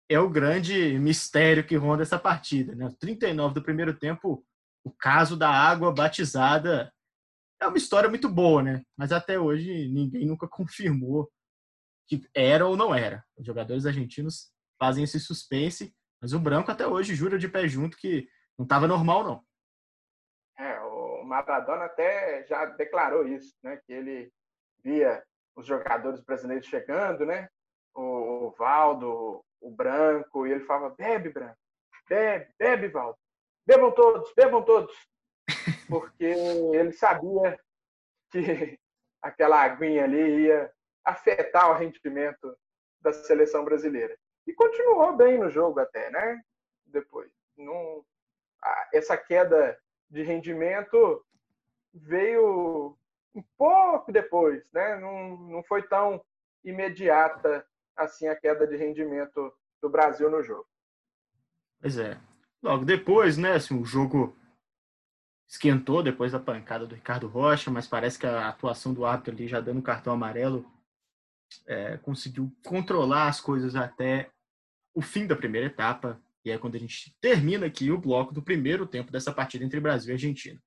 [0.09, 2.89] É o grande mistério que ronda essa partida, né?
[2.99, 4.45] 39 do primeiro tempo,
[4.85, 6.93] o caso da água batizada
[7.61, 8.83] é uma história muito boa, né?
[8.97, 11.31] Mas até hoje ninguém nunca confirmou
[12.07, 13.25] que era ou não era.
[13.37, 17.97] Os jogadores argentinos fazem esse suspense, mas o branco até hoje jura de pé junto
[17.97, 19.45] que não estava normal, não.
[20.59, 23.77] É, o Maradona até já declarou isso, né?
[23.87, 24.33] Que ele
[24.83, 25.23] via
[25.55, 27.49] os jogadores brasileiros chegando, né?
[27.95, 31.59] O, Valdo, o Branco, e ele falava: bebe, Branco,
[32.09, 33.19] bebe, bebe, Valdo,
[33.71, 35.09] bebam todos, bebam todos,
[35.89, 37.57] porque ele sabia
[38.33, 38.77] que
[39.23, 40.73] aquela aguinha ali ia
[41.05, 42.57] afetar o rendimento
[43.01, 44.17] da seleção brasileira.
[44.45, 46.43] E continuou bem no jogo até, né?
[46.85, 47.31] Depois.
[47.57, 48.05] Não,
[48.93, 49.79] essa queda
[50.11, 51.25] de rendimento
[51.95, 52.99] veio
[53.33, 54.97] um pouco depois, né?
[54.97, 56.21] Não, não foi tão
[56.65, 57.65] imediata
[57.97, 60.67] assim a queda de rendimento do Brasil no jogo.
[61.81, 62.19] Pois é.
[62.63, 63.53] Logo depois, né?
[63.53, 64.37] Assim, o jogo
[65.49, 69.49] esquentou depois da pancada do Ricardo Rocha, mas parece que a atuação do árbitro ali
[69.49, 70.65] já dando cartão amarelo
[71.67, 74.31] é, conseguiu controlar as coisas até
[74.95, 76.21] o fim da primeira etapa.
[76.45, 79.81] E é quando a gente termina aqui o bloco do primeiro tempo dessa partida entre
[79.81, 80.63] Brasil e Argentina.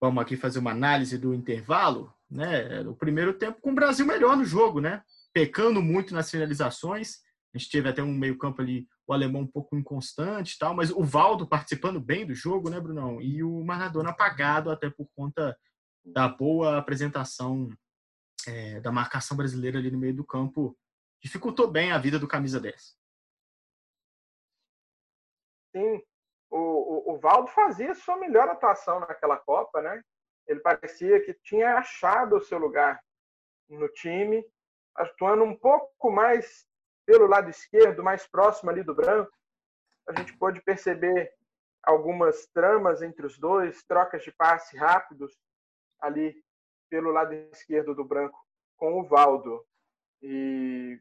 [0.00, 2.80] Vamos aqui fazer uma análise do intervalo, né?
[2.82, 5.04] O primeiro tempo com o Brasil melhor no jogo, né?
[5.32, 7.22] Pecando muito nas finalizações.
[7.52, 11.02] A gente teve até um meio-campo ali, o alemão um pouco inconstante tal, mas o
[11.02, 13.20] Valdo participando bem do jogo, né, Brunão?
[13.20, 15.58] E o Maradona apagado até por conta
[16.04, 17.68] da boa apresentação
[18.46, 20.76] é, da marcação brasileira ali no meio do campo.
[21.22, 22.96] Dificultou bem a vida do camisa 10.
[25.76, 26.02] Sim,
[26.50, 30.02] o, o, o Valdo fazia sua melhor atuação naquela Copa, né?
[30.46, 33.00] Ele parecia que tinha achado o seu lugar
[33.68, 34.44] no time,
[34.96, 36.66] atuando um pouco mais
[37.10, 39.32] pelo lado esquerdo, mais próximo ali do branco.
[40.08, 41.32] A gente pôde perceber
[41.82, 45.36] algumas tramas entre os dois, trocas de passe rápidos
[46.00, 46.40] ali
[46.88, 48.38] pelo lado esquerdo do branco
[48.76, 49.66] com o Valdo.
[50.22, 51.00] E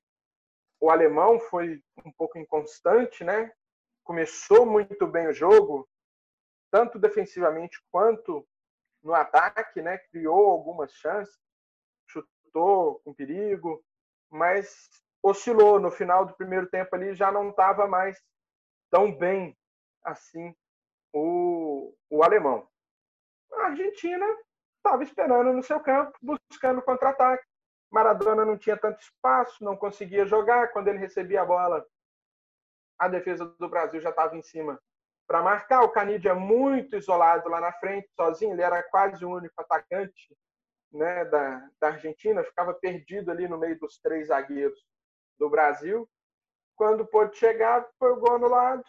[0.79, 3.51] o alemão foi um pouco inconstante, né?
[4.03, 5.87] começou muito bem o jogo,
[6.71, 8.43] tanto defensivamente quanto
[9.03, 9.99] no ataque, né?
[10.09, 11.37] Criou algumas chances,
[12.07, 13.85] chutou com perigo,
[14.27, 14.89] mas
[15.21, 18.21] oscilou no final do primeiro tempo ali, já não estava mais
[18.89, 19.57] tão bem
[20.03, 20.55] assim
[21.13, 22.67] o, o alemão.
[23.53, 24.25] A Argentina
[24.77, 27.43] estava esperando no seu campo, buscando contra-ataque.
[27.91, 30.71] Maradona não tinha tanto espaço, não conseguia jogar.
[30.71, 31.85] Quando ele recebia a bola,
[32.97, 34.79] a defesa do Brasil já estava em cima
[35.27, 35.83] para marcar.
[35.83, 40.37] O Canidia muito isolado lá na frente, sozinho, ele era quase o único atacante
[40.91, 44.79] né, da, da Argentina, ficava perdido ali no meio dos três zagueiros
[45.39, 46.07] do Brasil.
[46.75, 48.83] Quando pôde chegar, foi o gol anulado.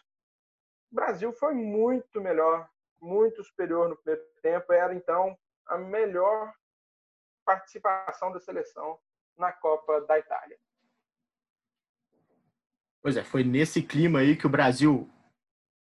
[0.91, 2.69] O Brasil foi muito melhor,
[3.01, 4.73] muito superior no primeiro tempo.
[4.73, 6.53] Era então a melhor
[7.45, 8.99] participação da seleção
[9.37, 10.59] na Copa da Itália.
[13.03, 15.09] Pois é, foi nesse clima aí que o Brasil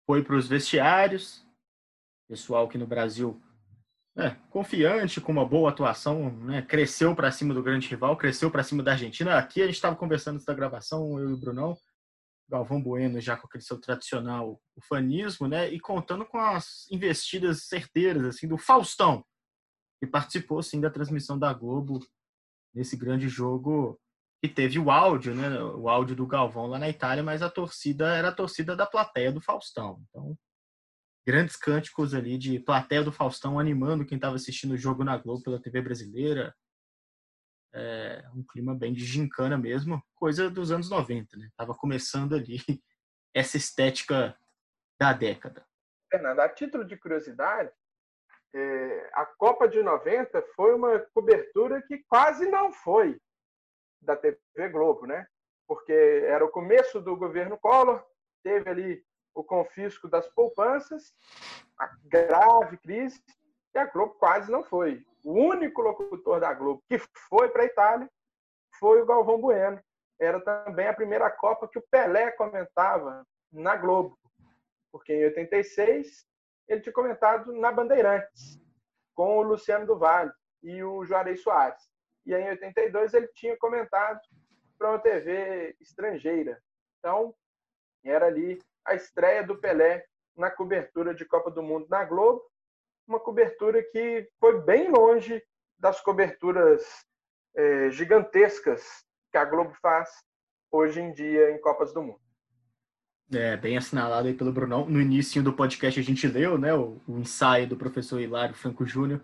[0.06, 1.46] foi para os vestiários.
[2.28, 3.42] Pessoal que no Brasil,
[4.16, 8.64] né, confiante, com uma boa atuação, né, cresceu para cima do grande rival, cresceu para
[8.64, 9.38] cima da Argentina.
[9.38, 11.76] Aqui a gente estava conversando antes da gravação, eu e o Brunão,
[12.48, 18.24] Galvão Bueno já com aquele seu tradicional ufanismo, né, e contando com as investidas certeiras
[18.26, 19.26] assim do Faustão,
[20.00, 22.00] que participou sim da transmissão da Globo
[22.74, 24.00] nesse grande jogo
[24.44, 25.64] e teve o áudio, né?
[25.64, 29.32] O áudio do Galvão lá na Itália, mas a torcida era a torcida da plateia
[29.32, 30.04] do Faustão.
[30.10, 30.38] Então,
[31.26, 35.44] grandes cânticos ali de plateia do Faustão animando quem estava assistindo o jogo na Globo
[35.44, 36.54] pela TV brasileira.
[37.74, 41.50] É, um clima bem de gincana mesmo, coisa dos anos 90, né?
[41.58, 42.58] Tava começando ali
[43.34, 44.38] essa estética
[45.00, 45.66] da década.
[46.12, 47.72] Fernando, a título de curiosidade,
[48.54, 53.20] é, a Copa de 90 foi uma cobertura que quase não foi
[54.00, 55.26] da TV Globo, né?
[55.68, 58.06] Porque era o começo do governo Collor,
[58.44, 61.14] teve ali o confisco das poupanças,
[61.78, 63.22] a grave crise,
[63.74, 65.04] e a Globo quase não foi.
[65.24, 68.10] O único locutor da Globo que foi para a Itália
[68.80, 69.82] foi o Galvão Bueno.
[70.20, 74.18] Era também a primeira Copa que o Pelé comentava na Globo,
[74.92, 76.26] porque em 86
[76.68, 78.60] ele tinha comentado na Bandeirantes,
[79.16, 81.84] com o Luciano do Vale e o Juarez Soares.
[82.26, 84.20] E aí, em 82 ele tinha comentado
[84.78, 86.62] para uma TV estrangeira.
[87.00, 87.36] Então,
[88.04, 92.44] era ali a estreia do Pelé na cobertura de Copa do Mundo na Globo,
[93.08, 95.44] uma cobertura que foi bem longe
[95.78, 96.84] das coberturas
[97.56, 100.10] é, gigantescas que a Globo faz
[100.72, 102.22] hoje em dia em Copas do Mundo.
[103.32, 104.86] É, bem assinalado aí pelo Brunão.
[104.86, 108.86] No início do podcast a gente leu, né, o, o ensaio do professor Hilário Franco
[108.86, 109.24] Júnior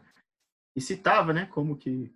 [0.76, 2.14] e citava, né, como que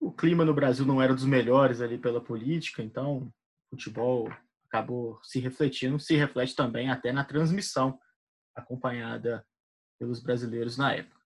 [0.00, 3.28] o clima no Brasil não era dos melhores ali pela política, então
[3.70, 4.30] futebol
[4.68, 7.98] acabou se refletindo, se reflete também até na transmissão
[8.54, 9.44] acompanhada
[9.98, 11.18] pelos brasileiros na época.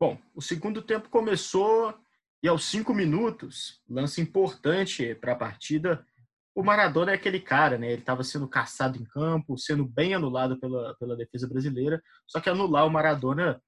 [0.00, 1.94] Bom, o segundo tempo começou
[2.42, 6.06] e aos cinco minutos, lance importante para a partida,
[6.54, 7.90] o Maradona é aquele cara, né?
[7.90, 12.02] Ele estava sendo caçado em campo, sendo bem anulado pela, pela defesa brasileira.
[12.26, 13.62] Só que anular o Maradona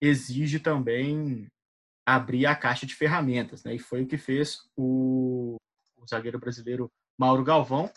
[0.00, 1.46] exige também
[2.04, 3.74] abrir a caixa de ferramentas, né?
[3.74, 5.56] E foi o que fez o,
[6.08, 7.90] zagueiro brasileiro Mauro Galvão,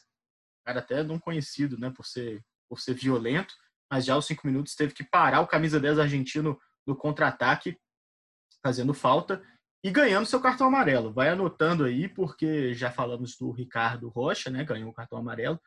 [0.65, 1.89] cara até não conhecido, né?
[1.89, 3.53] Por ser, por ser violento,
[3.91, 7.77] mas já aos cinco minutos teve que parar o camisa 10 argentino no contra-ataque,
[8.63, 9.41] fazendo falta
[9.83, 11.11] e ganhando seu cartão amarelo.
[11.11, 14.63] Vai anotando aí, porque já falamos do Ricardo Rocha, né?
[14.63, 15.59] Ganhou o cartão amarelo.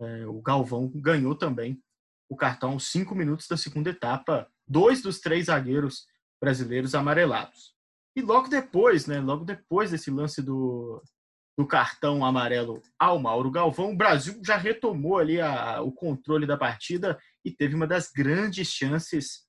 [0.00, 1.82] É, o Galvão ganhou também
[2.30, 4.50] o cartão aos cinco minutos da segunda etapa.
[4.68, 6.06] Dois dos três zagueiros
[6.40, 7.74] brasileiros amarelados.
[8.14, 9.20] E logo depois, né?
[9.20, 11.02] Logo depois desse lance do,
[11.58, 16.56] do cartão amarelo ao Mauro Galvão, o Brasil já retomou ali a, o controle da
[16.56, 19.44] partida e teve uma das grandes chances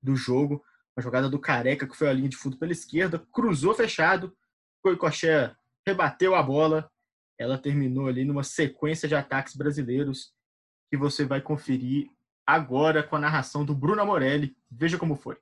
[0.00, 0.64] do jogo
[0.96, 4.34] uma jogada do Careca, que foi a linha de fundo pela esquerda, cruzou fechado,
[4.80, 5.52] Coicoché
[5.86, 6.88] rebateu a bola,
[7.38, 10.32] ela terminou ali numa sequência de ataques brasileiros
[10.88, 12.08] que você vai conferir
[12.46, 14.56] agora com a narração do Bruno Morelli.
[14.70, 15.36] Veja como foi.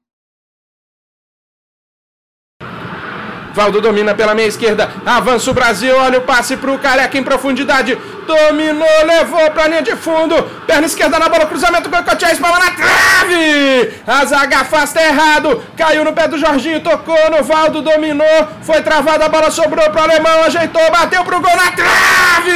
[3.54, 4.90] Valdo domina pela meia esquerda.
[5.04, 5.96] Avança o Brasil.
[5.96, 7.98] Olha o passe para o Careca em profundidade.
[8.26, 10.42] Dominou, levou para a linha de fundo.
[10.66, 11.90] Perna esquerda na bola, cruzamento.
[11.90, 13.92] Goicoechea espalma na trave.
[14.06, 15.62] A zaga afasta errado.
[15.76, 18.48] Caiu no pé do Jorginho, tocou no Valdo, dominou.
[18.62, 20.44] Foi travada, a bola sobrou para o alemão.
[20.44, 22.52] Ajeitou, bateu para o gol na trave.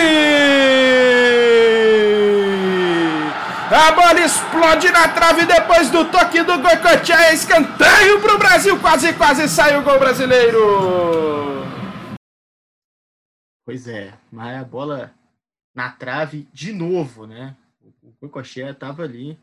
[3.68, 7.35] A bola explode na trave depois do toque do Goicoechea.
[7.35, 8.81] Escanteio para o Brasil.
[8.81, 11.64] Quase, quase sai o gol brasileiro.
[13.64, 15.12] Pois é, mas a bola
[15.74, 17.57] na trave de novo, né?
[18.05, 19.37] O Goicoechea estava ali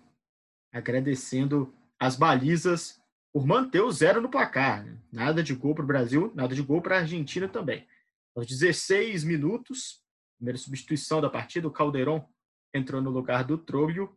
[0.71, 3.01] agradecendo as balizas
[3.33, 4.85] por manter o zero no placar.
[4.85, 4.97] Né?
[5.11, 7.85] Nada de gol para o Brasil, nada de gol para a Argentina também.
[8.37, 10.01] Aos 16 minutos,
[10.37, 12.25] primeira substituição da partida, o Caldeirão
[12.73, 14.15] entrou no lugar do Trolho.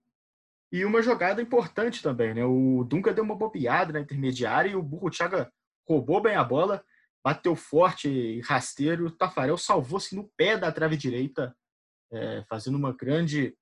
[0.72, 2.44] E uma jogada importante também, né?
[2.44, 5.46] O Dunga deu uma bobeada na intermediária e o Burro Thiago
[5.88, 6.84] roubou bem a bola,
[7.24, 9.06] bateu forte e rasteiro.
[9.06, 11.56] O Tafarel salvou-se no pé da trave direita,
[12.12, 13.56] é, fazendo uma grande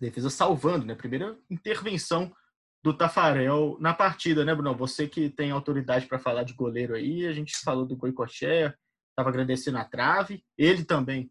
[0.00, 0.94] defesa, salvando, né?
[0.94, 2.34] Primeira intervenção
[2.82, 4.74] do Tafarel na partida, né, Bruno?
[4.76, 8.76] Você que tem autoridade para falar de goleiro aí, a gente falou do Goicoechea,
[9.10, 11.30] estava agradecendo a trave, ele também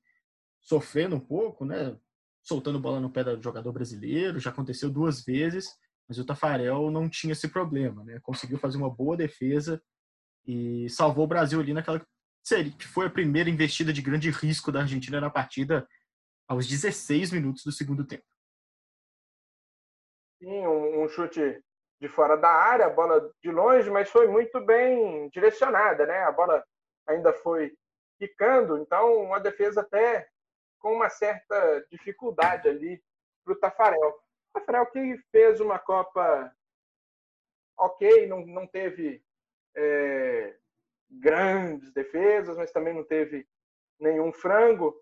[0.61, 1.97] sofrendo um pouco, né?
[2.47, 5.67] Soltando bola no pé do jogador brasileiro, já aconteceu duas vezes,
[6.07, 8.19] mas o Tafarel não tinha esse problema, né?
[8.21, 9.83] Conseguiu fazer uma boa defesa
[10.45, 12.01] e salvou o Brasil ali naquela
[12.79, 15.85] que foi a primeira investida de grande risco da Argentina na partida
[16.47, 18.23] aos 16 minutos do segundo tempo.
[20.41, 21.61] Sim, um, um chute
[21.99, 26.19] de fora da área, a bola de longe, mas foi muito bem direcionada, né?
[26.23, 26.63] A bola
[27.05, 27.75] ainda foi
[28.17, 30.29] quicando, então uma defesa até
[30.79, 33.03] com uma certa dificuldade ali
[33.43, 34.09] para o Tafarel.
[34.53, 36.53] O Tafarel que fez uma Copa
[37.77, 39.23] ok, não, não teve
[39.75, 40.57] é,
[41.09, 43.47] grandes defesas, mas também não teve
[43.99, 44.99] nenhum frango,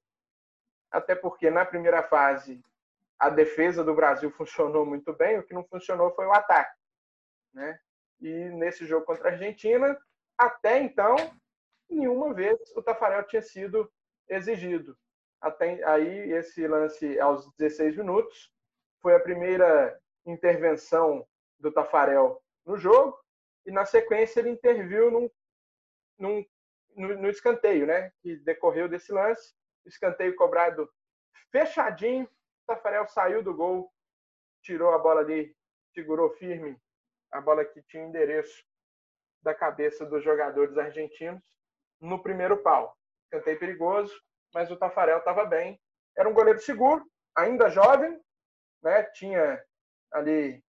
[0.91, 2.63] até porque na primeira fase
[3.17, 6.77] a defesa do Brasil funcionou muito bem, o que não funcionou foi o ataque.
[7.54, 7.79] Né?
[8.19, 9.97] E nesse jogo contra a Argentina,
[10.37, 11.15] até então,
[11.89, 13.91] nenhuma vez o Tafarel tinha sido
[14.27, 14.97] exigido.
[15.42, 18.52] Até aí, esse lance aos 16 minutos
[19.02, 21.27] foi a primeira intervenção
[21.60, 23.17] do Tafarel no jogo
[23.65, 25.29] e na sequência ele interviu num,
[26.17, 26.46] num,
[26.96, 29.54] no, no escanteio, né, que decorreu desse lance,
[29.86, 30.90] escanteio cobrado
[31.52, 32.29] fechadinho,
[32.65, 33.92] Tafarel saiu do gol,
[34.62, 35.56] tirou a bola ali,
[35.94, 36.79] segurou firme
[37.31, 38.65] a bola que tinha endereço
[39.42, 41.42] da cabeça dos jogadores argentinos
[42.00, 42.98] no primeiro pau.
[43.25, 44.13] Escanteio perigoso,
[44.56, 45.77] mas o Tafarel estava bem.
[46.17, 48.17] Era um goleiro seguro, ainda jovem,
[48.81, 49.03] né?
[49.03, 49.62] tinha
[50.13, 50.63] ali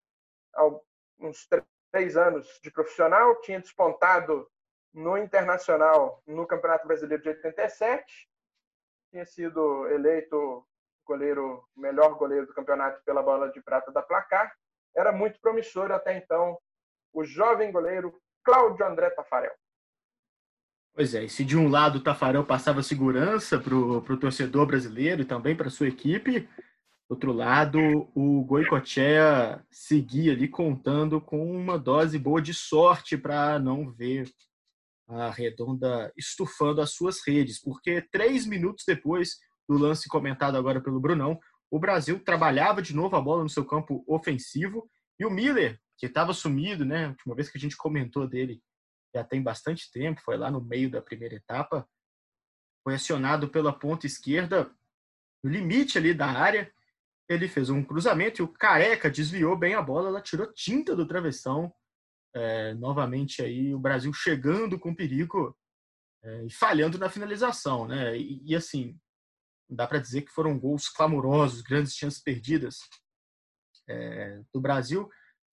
[1.20, 1.48] uns
[1.92, 4.50] três anos de profissional, tinha despontado
[4.92, 8.28] no Internacional no Campeonato Brasileiro de 87,
[9.12, 10.66] tinha sido eleito
[11.06, 14.52] goleiro melhor goleiro do campeonato pela bola de prata da placar.
[14.96, 16.58] Era muito promissor até então
[17.12, 19.54] o jovem goleiro Cláudio André Tafarel.
[20.96, 25.20] Pois é, e se de um lado o Tafarel passava segurança para o torcedor brasileiro
[25.20, 27.78] e também para sua equipe, do outro lado
[28.14, 34.26] o Goicoechea seguia ali contando com uma dose boa de sorte para não ver
[35.06, 39.36] a Redonda estufando as suas redes, porque três minutos depois
[39.68, 41.38] do lance comentado agora pelo Brunão,
[41.70, 44.88] o Brasil trabalhava de novo a bola no seu campo ofensivo
[45.20, 47.04] e o Miller, que estava sumido, né?
[47.04, 48.62] A última vez que a gente comentou dele
[49.16, 51.88] já tem bastante tempo, foi lá no meio da primeira etapa,
[52.84, 54.70] foi acionado pela ponta esquerda,
[55.42, 56.70] no limite ali da área.
[57.28, 61.06] Ele fez um cruzamento e o Careca desviou bem a bola, ela tirou tinta do
[61.06, 61.74] travessão.
[62.34, 65.56] É, novamente aí o Brasil chegando com perigo
[66.22, 68.16] é, e falhando na finalização, né?
[68.18, 69.00] E, e assim,
[69.68, 72.80] dá para dizer que foram gols clamorosos, grandes chances perdidas
[73.88, 75.08] é, do Brasil.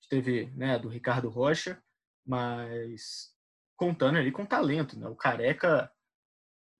[0.09, 1.81] Teve né, do Ricardo Rocha,
[2.27, 3.32] mas
[3.75, 4.97] contando ali com talento.
[4.97, 5.07] Né?
[5.07, 5.91] O Careca,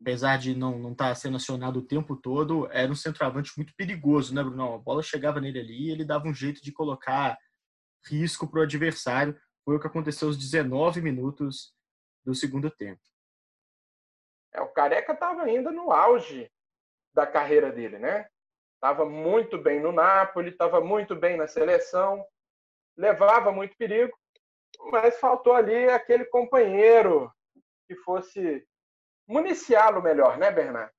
[0.01, 3.73] apesar de não estar não tá sendo acionado o tempo todo, era um centroavante muito
[3.75, 4.73] perigoso, né, Bruno?
[4.73, 7.37] A bola chegava nele ali e ele dava um jeito de colocar
[8.05, 9.39] risco para o adversário.
[9.65, 11.73] Foi o que aconteceu aos 19 minutos
[12.25, 13.01] do segundo tempo.
[14.53, 16.51] É, o Careca estava ainda no auge
[17.13, 18.27] da carreira dele, né?
[18.75, 22.25] Estava muito bem no Napoli, estava muito bem na seleção,
[22.97, 24.13] levava muito perigo,
[24.91, 27.31] mas faltou ali aquele companheiro
[27.87, 28.65] que fosse
[29.27, 30.91] municiá-lo melhor, né, Bernardo?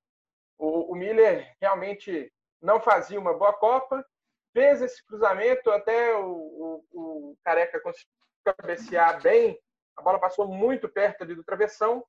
[0.57, 4.05] O, Miller realmente não fazia uma boa Copa,
[4.53, 8.09] fez esse cruzamento, até o, o, o Careca conseguiu
[8.45, 9.59] cabecear bem,
[9.97, 12.05] a bola passou muito perto ali do travessão,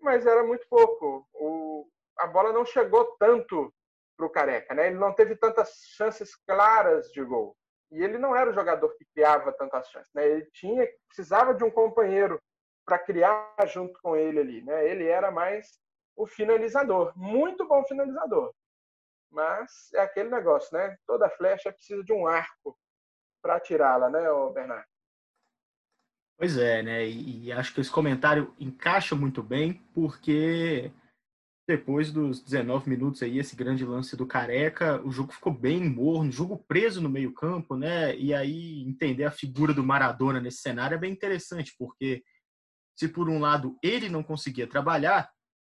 [0.00, 1.26] mas era muito pouco.
[1.32, 1.88] O,
[2.18, 3.72] a bola não chegou tanto
[4.16, 4.88] para o Careca, né?
[4.88, 7.56] Ele não teve tantas chances claras de gol.
[7.92, 10.26] E ele não era o jogador que criava tantas chances, né?
[10.26, 12.40] Ele tinha, precisava de um companheiro
[12.86, 14.88] para criar junto com ele ali, né?
[14.88, 15.78] Ele era mais
[16.16, 18.52] o finalizador, muito bom finalizador.
[19.30, 20.96] Mas é aquele negócio, né?
[21.06, 22.78] Toda flecha precisa de um arco
[23.42, 24.22] para atirá-la, né,
[24.54, 24.86] Bernardo?
[26.38, 27.04] Pois é, né?
[27.04, 30.90] E, e acho que esse comentário encaixa muito bem, porque
[31.66, 36.32] depois dos 19 minutos aí, esse grande lance do Careca, o jogo ficou bem morno,
[36.32, 38.16] jogo preso no meio campo, né?
[38.16, 42.22] E aí entender a figura do Maradona nesse cenário é bem interessante, porque
[42.98, 45.30] se por um lado ele não conseguia trabalhar,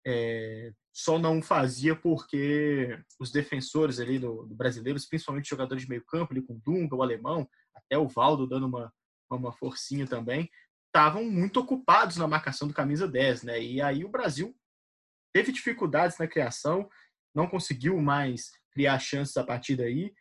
[0.06, 6.04] é, só não fazia porque os defensores ali do, do brasileiros, principalmente jogadores de meio
[6.06, 8.94] campo, ali com o Dunga, o alemão, até o Valdo dando uma,
[9.30, 10.50] uma forcinha também,
[10.88, 13.62] estavam muito ocupados na marcação do camisa 10, né?
[13.62, 14.56] E aí o Brasil
[15.34, 16.88] teve dificuldades na criação,
[17.36, 20.14] não conseguiu mais criar chances a partir daí.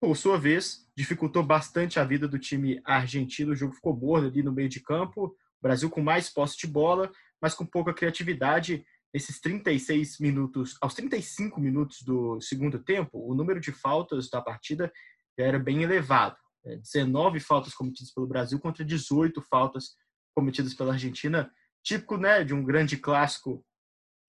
[0.00, 3.52] Por sua vez, dificultou bastante a vida do time argentino.
[3.52, 5.26] O jogo ficou morno ali no meio de campo.
[5.26, 7.10] O Brasil com mais posse de bola,
[7.40, 8.84] mas com pouca criatividade.
[9.12, 14.92] Nesses 36 minutos, aos 35 minutos do segundo tempo, o número de faltas da partida
[15.38, 16.36] já era bem elevado.
[16.64, 19.94] 19 é, faltas cometidas pelo Brasil contra 18 faltas
[20.34, 21.50] cometidas pela Argentina,
[21.82, 23.64] típico né, de um grande clássico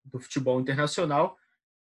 [0.05, 1.37] do futebol internacional,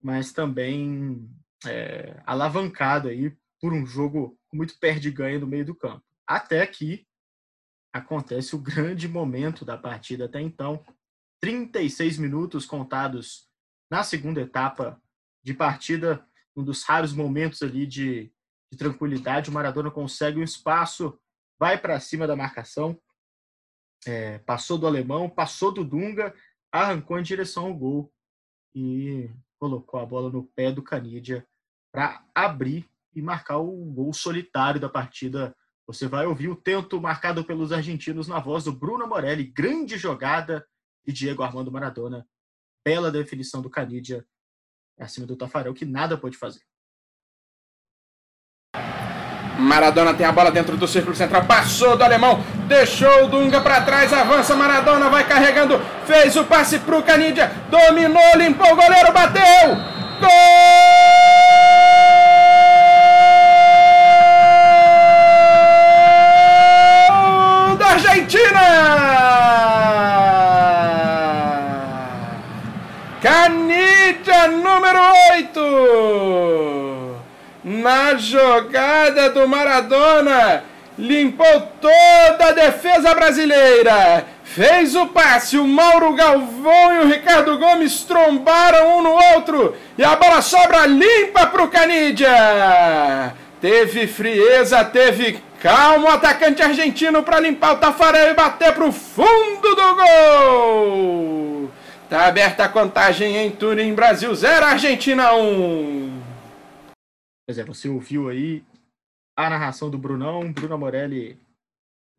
[0.02, 1.28] mas também
[1.66, 6.04] é, alavancado aí por um jogo muito perde-ganha no meio do campo.
[6.26, 7.06] Até que
[7.92, 10.84] acontece o grande momento da partida até então.
[11.40, 13.48] 36 minutos contados
[13.90, 15.00] na segunda etapa
[15.42, 16.24] de partida,
[16.56, 18.32] um dos raros momentos ali de,
[18.70, 19.50] de tranquilidade.
[19.50, 21.18] O Maradona consegue um espaço,
[21.58, 23.00] vai para cima da marcação,
[24.06, 26.34] é, passou do alemão, passou do Dunga
[26.72, 28.12] arrancou em direção ao gol
[28.74, 31.46] e colocou a bola no pé do Canidia
[31.92, 35.56] para abrir e marcar o gol solitário da partida.
[35.86, 39.44] Você vai ouvir o tento marcado pelos argentinos na voz do Bruno Morelli.
[39.44, 40.66] Grande jogada
[41.04, 42.28] de Diego Armando Maradona.
[42.84, 44.26] Bela definição do Canidia
[44.98, 46.62] acima do Tafarel, que nada pôde fazer.
[49.58, 52.38] Maradona tem a bola dentro do círculo central, passou do alemão,
[52.68, 58.36] deixou o Dunga para trás, avança Maradona, vai carregando, fez o passe pro Canidia, dominou,
[58.36, 59.42] limpou o goleiro, bateu!
[60.20, 60.28] Gol
[67.76, 68.60] da Argentina!
[73.20, 75.00] Canidia número
[75.32, 76.77] 8!
[77.78, 80.64] Na jogada do Maradona,
[80.98, 84.26] limpou toda a defesa brasileira.
[84.44, 90.04] Fez o passe, o Mauro Galvão e o Ricardo Gomes trombaram um no outro e
[90.04, 93.34] a bola sobra limpa para o Canidia.
[93.60, 98.92] Teve frieza, teve Calma o atacante argentino para limpar o Tafarel e bater para o
[98.92, 101.70] fundo do gol.
[102.08, 106.27] Tá aberta a contagem em Turim, Brasil 0, Argentina 1.
[107.48, 108.62] Pois é, você ouviu aí
[109.34, 111.40] a narração do Brunão, Bruno Morelli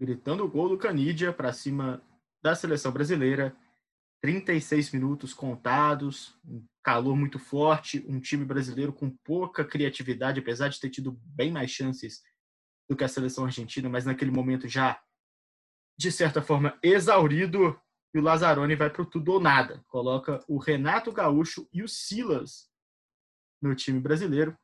[0.02, 2.02] gritando o gol do Canidia para cima
[2.42, 3.56] da seleção brasileira.
[4.24, 10.80] 36 minutos contados, um calor muito forte, um time brasileiro com pouca criatividade, apesar de
[10.80, 12.24] ter tido bem mais chances
[12.90, 15.00] do que a seleção argentina, mas naquele momento já,
[15.96, 17.80] de certa forma, exaurido.
[18.16, 19.84] E o Lazzaroni vai para o tudo ou nada.
[19.90, 22.68] Coloca o Renato Gaúcho e o Silas
[23.62, 24.58] no time brasileiro,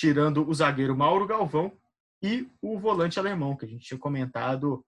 [0.00, 1.76] tirando o zagueiro Mauro Galvão
[2.22, 4.82] e o volante alemão, que a gente tinha comentado,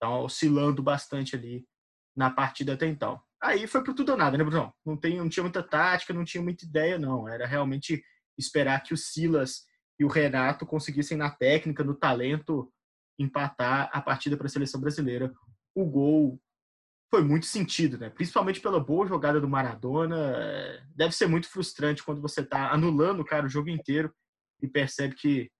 [0.00, 1.64] tá oscilando bastante ali
[2.16, 3.20] na partida até então.
[3.40, 4.74] Aí foi pro tudo ou nada, né, Bruno?
[4.84, 7.28] Não, tem, não tinha muita tática, não tinha muita ideia, não.
[7.28, 8.02] Era realmente
[8.36, 9.64] esperar que o Silas
[9.96, 12.68] e o Renato conseguissem, na técnica, no talento,
[13.16, 15.32] empatar a partida para a seleção brasileira.
[15.72, 16.40] O gol
[17.12, 18.10] foi muito sentido, né?
[18.10, 20.36] Principalmente pela boa jogada do Maradona.
[20.96, 24.12] Deve ser muito frustrante quando você está anulando, cara, o jogo inteiro
[24.60, 25.50] e percebe que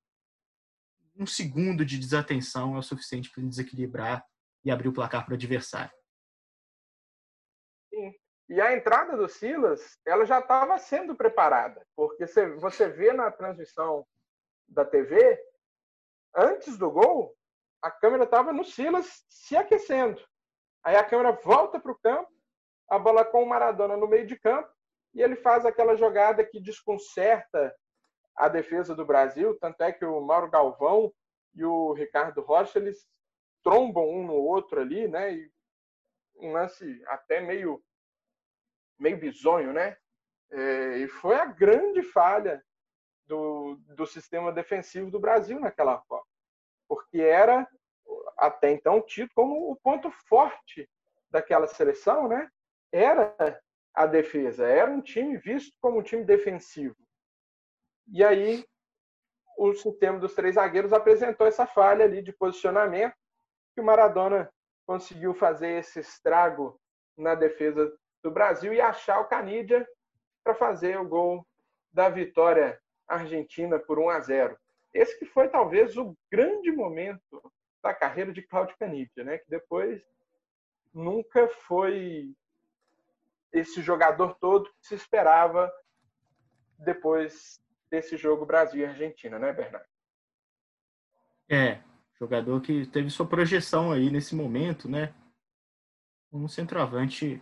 [1.17, 4.25] um segundo de desatenção é o suficiente para desequilibrar
[4.65, 5.93] e abrir o placar para o adversário.
[7.89, 8.15] Sim.
[8.49, 14.07] E a entrada do Silas, ela já estava sendo preparada, porque você vê na transmissão
[14.67, 15.39] da TV,
[16.35, 17.37] antes do gol,
[17.83, 20.23] a câmera estava no Silas se aquecendo.
[20.83, 22.31] Aí a câmera volta para o campo,
[22.89, 24.73] a bola com o Maradona no meio de campo,
[25.15, 27.75] e ele faz aquela jogada que desconcerta
[28.39, 29.59] a defesa do Brasil.
[29.59, 31.13] Tanto é que o Mauro Galvão
[31.55, 33.07] e o Ricardo Rocha eles
[33.63, 35.35] trombam um no outro ali, né?
[35.35, 35.51] E
[36.37, 37.83] um lance até meio
[38.99, 39.97] meio bizonho, né?
[40.51, 42.65] É, e foi a grande falha
[43.27, 46.27] do, do sistema defensivo do Brasil naquela Copa,
[46.89, 47.69] porque era
[48.37, 50.89] até então tido como o ponto forte
[51.31, 52.49] daquela seleção, né?
[52.91, 53.61] Era
[53.95, 56.97] a defesa, era um time visto como um time defensivo.
[58.11, 58.65] E aí
[59.57, 63.15] o sistema dos três zagueiros apresentou essa falha ali de posicionamento
[63.75, 64.51] que o Maradona
[64.87, 66.81] conseguiu fazer esse estrago
[67.17, 67.93] na defesa
[68.23, 69.87] do Brasil e achar o Canidia
[70.43, 71.47] para fazer o gol
[71.93, 74.59] da vitória argentina por 1 a 0.
[74.95, 77.53] Esse que foi talvez o grande momento
[77.83, 79.39] da carreira de Claudio Canidia, né?
[79.39, 80.03] Que depois
[80.95, 82.33] nunca foi
[83.53, 85.73] esse jogador todo que se esperava
[86.79, 89.87] depois desse jogo Brasil e Argentina, né, Bernardo?
[91.51, 91.81] É,
[92.19, 95.15] jogador que teve sua projeção aí nesse momento, né?
[96.33, 97.41] Um centroavante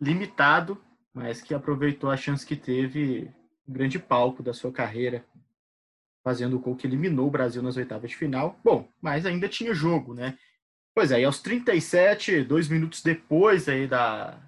[0.00, 0.82] limitado,
[1.14, 3.32] mas que aproveitou a chance que teve
[3.66, 5.24] grande palco da sua carreira,
[6.22, 8.58] fazendo o gol que eliminou o Brasil nas oitavas de final.
[8.62, 10.38] Bom, mas ainda tinha jogo, né?
[10.94, 14.38] Pois é, e aos 37, dois minutos depois aí da,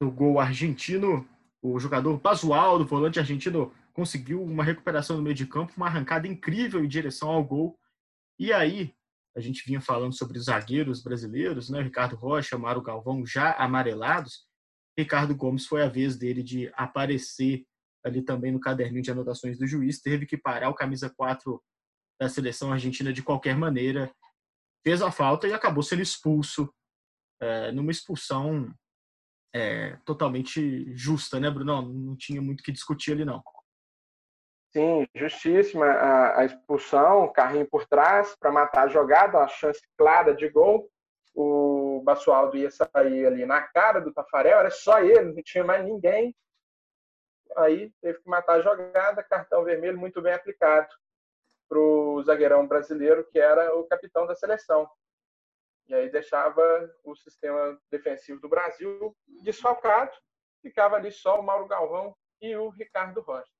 [0.00, 1.28] do gol argentino,
[1.60, 6.84] o jogador Basualdo, volante argentino, conseguiu uma recuperação no meio de campo, uma arrancada incrível
[6.84, 7.78] em direção ao gol.
[8.38, 8.94] E aí,
[9.36, 11.80] a gente vinha falando sobre os zagueiros brasileiros, né?
[11.80, 14.46] Ricardo Rocha, Mário Galvão já amarelados.
[14.98, 17.64] Ricardo Gomes foi a vez dele de aparecer
[18.04, 21.60] ali também no caderninho de anotações do juiz, teve que parar o camisa 4
[22.20, 24.14] da seleção argentina de qualquer maneira,
[24.84, 26.72] fez a falta e acabou sendo expulso
[27.40, 28.72] é, numa expulsão
[29.54, 31.82] é, totalmente justa, né, Bruno?
[31.82, 33.42] Não, não tinha muito o que discutir ali, não.
[34.74, 40.34] Sim, justíssima a, a expulsão, carrinho por trás para matar a jogada, uma chance clara
[40.34, 40.90] de gol.
[41.32, 45.84] O Basualdo ia sair ali na cara do Tafarel, era só ele, não tinha mais
[45.84, 46.34] ninguém
[47.56, 50.88] aí teve que matar a jogada, cartão vermelho muito bem aplicado
[51.68, 54.88] para o zagueirão brasileiro, que era o capitão da seleção.
[55.86, 56.62] E aí deixava
[57.02, 60.12] o sistema defensivo do Brasil desfalcado,
[60.62, 63.53] ficava ali só o Mauro Galvão e o Ricardo Rocha.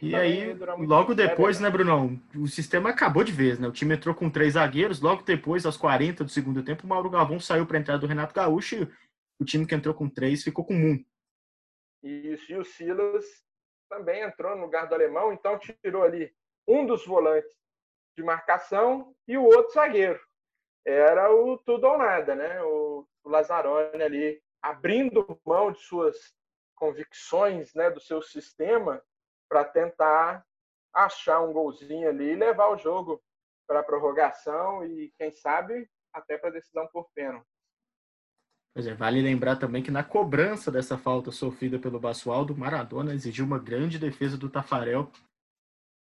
[0.00, 2.18] E aí, logo depois, né, Brunão?
[2.34, 3.68] O sistema acabou de vez, né?
[3.68, 7.10] O time entrou com três zagueiros, logo depois, aos 40 do segundo tempo, o Mauro
[7.10, 8.88] Galvão saiu para a entrada do Renato Gaúcho e
[9.38, 11.04] o time que entrou com três ficou com um.
[12.02, 13.24] Isso, e o Silas
[13.88, 16.34] também entrou no lugar do alemão, então tirou ali
[16.66, 17.50] um dos volantes
[18.16, 20.20] de marcação e o outro zagueiro.
[20.84, 22.62] Era o tudo ou nada, né?
[22.62, 26.16] O, o Lazzaroni ali abrindo mão de suas
[26.74, 29.02] convicções, né, do seu sistema
[29.54, 30.44] para tentar
[30.92, 33.22] achar um golzinho ali e levar o jogo
[33.68, 37.46] para a prorrogação e quem sabe até para decisão por pênalti.
[38.74, 43.44] Pois é, vale lembrar também que na cobrança dessa falta sofrida pelo Basualdo, Maradona exigiu
[43.44, 45.12] uma grande defesa do Tafarel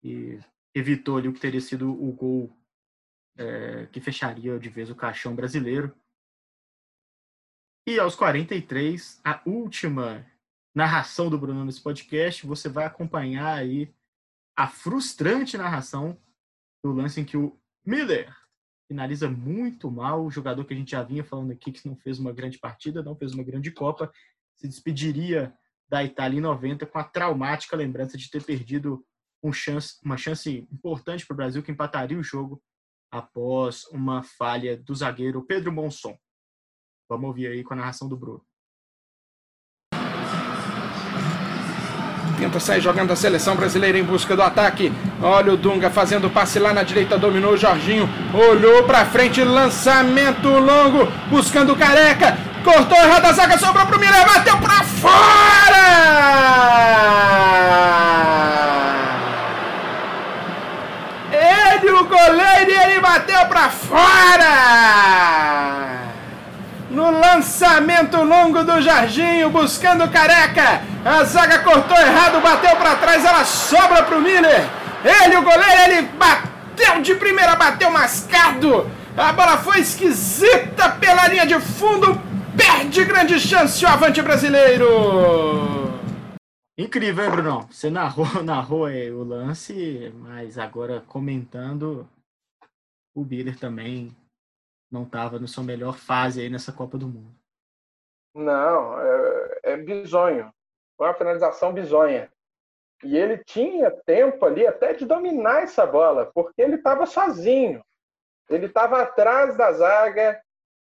[0.02, 0.40] e
[0.74, 2.52] evitou ali o que teria sido o gol
[3.38, 5.96] é, que fecharia de vez o caixão brasileiro.
[7.86, 10.26] E aos 43, a última
[10.76, 13.90] narração do Bruno nesse podcast, você vai acompanhar aí
[14.54, 16.20] a frustrante narração
[16.84, 18.30] do lance em que o Miller
[18.86, 22.18] finaliza muito mal, o jogador que a gente já vinha falando aqui que não fez
[22.18, 24.12] uma grande partida, não fez uma grande Copa,
[24.54, 25.56] se despediria
[25.88, 29.02] da Itália em 90 com a traumática lembrança de ter perdido
[29.42, 32.62] um chance, uma chance importante para o Brasil que empataria o jogo
[33.10, 36.18] após uma falha do zagueiro Pedro Monson.
[37.08, 38.44] Vamos ouvir aí com a narração do Bruno.
[42.38, 44.92] Tenta sair jogando a seleção brasileira em busca do ataque.
[45.22, 48.08] Olha o Dunga fazendo passe lá na direita, dominou o Jorginho.
[48.32, 52.36] Olhou pra frente, lançamento longo, buscando o careca.
[52.62, 55.86] Cortou errado a zaga, sobrou pro Miller, bateu pra fora!
[61.30, 64.46] Ele, o goleiro, e ele bateu pra fora!
[67.06, 70.82] No lançamento longo do Jorginho, buscando o careca.
[71.04, 74.68] A zaga cortou errado, bateu para trás, ela sobra para o Miller.
[75.04, 78.90] Ele, o goleiro, ele bateu de primeira, bateu mascado.
[79.16, 82.20] A bola foi esquisita pela linha de fundo.
[82.56, 84.88] Perde grande chance o avante brasileiro.
[86.76, 87.68] Incrível, hein, Brunão?
[87.70, 92.04] Você narrou, narrou aí o lance, mas agora comentando,
[93.14, 94.12] o Miller também
[94.90, 97.34] não estava na sua melhor fase aí nessa Copa do Mundo.
[98.34, 100.52] Não, é, é bizonho.
[100.96, 102.30] Foi uma finalização bizonha.
[103.04, 107.84] E ele tinha tempo ali até de dominar essa bola, porque ele estava sozinho.
[108.48, 110.40] Ele estava atrás da zaga,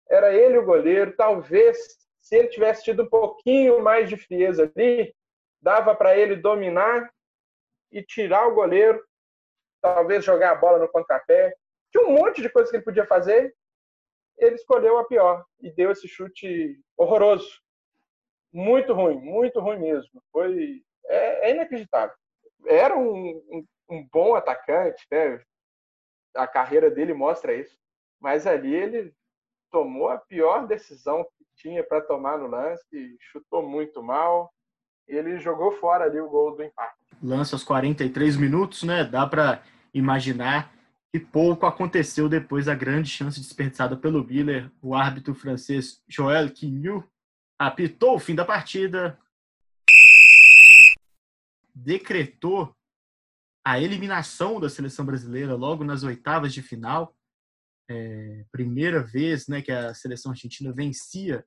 [0.10, 1.16] era ele o goleiro.
[1.16, 1.78] Talvez,
[2.22, 5.14] se ele tivesse tido um pouquinho mais de frieza ali,
[5.62, 7.10] dava para ele dominar
[7.91, 9.03] e tirar o goleiro,
[9.82, 11.56] talvez jogar a bola no contrapé.
[11.91, 13.53] Tinha um monte de coisa que ele podia fazer.
[14.38, 17.66] Ele escolheu a pior e deu esse chute horroroso
[18.56, 20.24] muito ruim, muito ruim mesmo.
[20.32, 22.16] Foi é, é inacreditável.
[22.66, 25.42] Era um, um, um, bom atacante, né?
[26.34, 27.78] A carreira dele mostra isso.
[28.20, 29.14] Mas ali ele
[29.70, 34.52] tomou a pior decisão que tinha para tomar no lance, chutou muito mal.
[35.06, 36.96] Ele jogou fora ali o gol do empate.
[37.22, 39.04] Lance aos 43 minutos, né?
[39.04, 39.62] Dá para
[39.94, 40.74] imaginar
[41.16, 44.70] que pouco aconteceu depois da grande chance desperdiçada pelo Miller.
[44.82, 47.09] O árbitro francês Joël Quignou
[47.57, 49.18] apitou o fim da partida,
[51.74, 52.76] decretou
[53.66, 57.16] a eliminação da seleção brasileira logo nas oitavas de final.
[57.89, 61.45] É, primeira vez né, que a seleção argentina vencia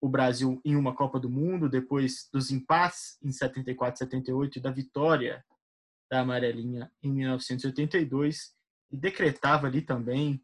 [0.00, 4.62] o Brasil em uma Copa do Mundo, depois dos empates em 74 e 78 e
[4.62, 5.44] da vitória
[6.08, 8.55] da amarelinha em 1982, e
[8.90, 10.42] decretava ali também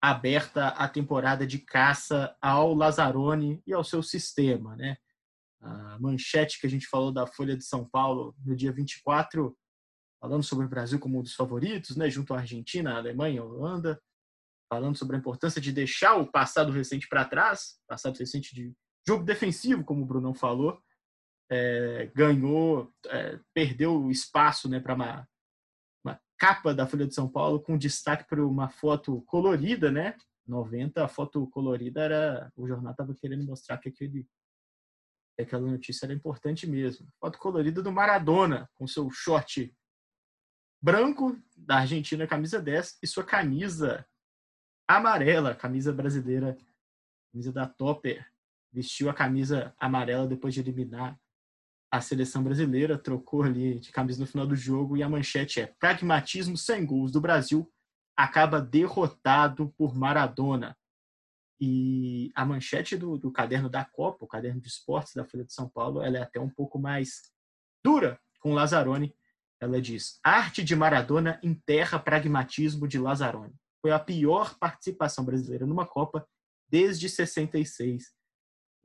[0.00, 4.96] aberta a temporada de caça ao Lazzaroni e ao seu sistema, né?
[5.60, 9.56] A manchete que a gente falou da Folha de São Paulo no dia 24,
[10.20, 13.44] falando sobre o Brasil como um dos favoritos, né, junto à Argentina, à Alemanha, à
[13.44, 14.00] Holanda,
[14.68, 18.74] falando sobre a importância de deixar o passado recente para trás, passado recente de
[19.06, 20.80] jogo defensivo, como o Brunão falou,
[21.50, 25.26] é, ganhou, é, perdeu espaço né, para
[26.38, 30.16] capa da Folha de São Paulo com destaque para uma foto colorida, né?
[30.46, 32.52] 90, a foto colorida era.
[32.56, 34.24] O jornal estava querendo mostrar que aquele,
[35.34, 37.08] que aquela notícia era importante mesmo.
[37.18, 39.74] Foto colorida do Maradona, com seu short
[40.80, 44.06] branco da Argentina, camisa 10, e sua camisa
[44.86, 46.56] amarela, camisa brasileira,
[47.32, 48.24] camisa da Topper.
[48.72, 51.18] Vestiu a camisa amarela depois de eliminar
[51.96, 55.66] a seleção brasileira trocou ali de camisa no final do jogo e a manchete é
[55.66, 57.70] pragmatismo sem gols do Brasil
[58.16, 60.76] acaba derrotado por Maradona.
[61.60, 65.52] E a manchete do, do caderno da Copa, o caderno de esportes da Folha de
[65.52, 67.30] São Paulo, ela é até um pouco mais
[67.84, 69.14] dura com Lazzaroni.
[69.60, 73.54] Ela diz: Arte de Maradona enterra pragmatismo de Lazzaroni.
[73.80, 76.26] Foi a pior participação brasileira numa Copa
[76.68, 78.12] desde 66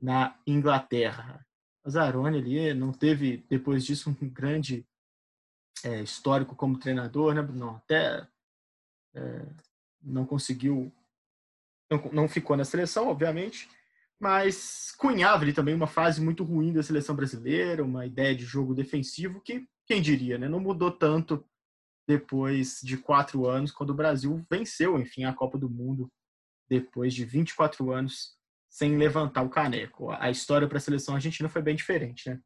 [0.00, 1.44] na Inglaterra.
[1.88, 4.86] Zaroni ali não teve, depois disso, um grande
[5.84, 7.42] é, histórico como treinador, né?
[7.42, 8.26] Não, até
[9.14, 9.46] é,
[10.02, 10.92] não conseguiu,
[11.90, 13.68] não, não ficou na seleção, obviamente,
[14.20, 18.74] mas cunhava ali também uma fase muito ruim da seleção brasileira, uma ideia de jogo
[18.74, 20.48] defensivo que, quem diria, né?
[20.48, 21.44] Não mudou tanto
[22.06, 26.10] depois de quatro anos, quando o Brasil venceu, enfim, a Copa do Mundo,
[26.68, 28.36] depois de 24 anos
[28.72, 30.10] sem levantar o caneco.
[30.12, 32.40] A história para a seleção argentina foi bem diferente, né?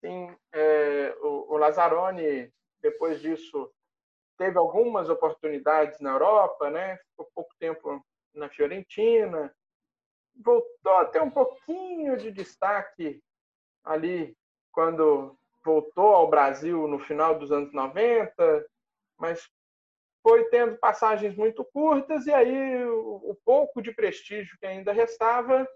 [0.00, 3.72] Sim, é, o, o Lazzaroni, depois disso,
[4.38, 6.96] teve algumas oportunidades na Europa, né?
[7.08, 8.00] Ficou pouco tempo
[8.32, 9.52] na Fiorentina,
[10.36, 13.20] voltou a ter um pouquinho de destaque
[13.82, 14.36] ali
[14.70, 18.64] quando voltou ao Brasil no final dos anos 90,
[19.18, 19.50] mas
[20.22, 25.68] foi tendo passagens muito curtas e aí o, pouco de prestígio que ainda restava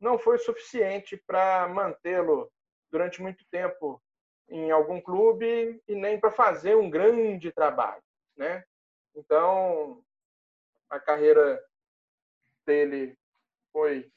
[0.00, 2.50] não foi suficiente para mantê-lo
[2.90, 4.02] durante muito tempo
[4.48, 8.02] em algum clube e nem para fazer um grande trabalho,
[8.36, 8.64] né?
[9.14, 10.02] Então
[10.90, 11.64] a carreira
[12.66, 13.16] dele
[13.72, 14.10] foi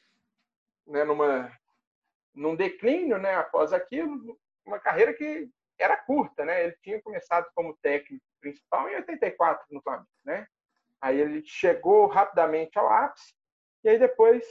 [0.88, 1.52] né, numa
[2.34, 6.66] num declínio, né, após aquilo, uma carreira que era curta, né?
[6.66, 10.48] Ele tinha começado como técnico principal em 84 no Flamengo, né?
[11.02, 13.34] Aí ele chegou rapidamente ao ápice
[13.84, 14.44] e aí depois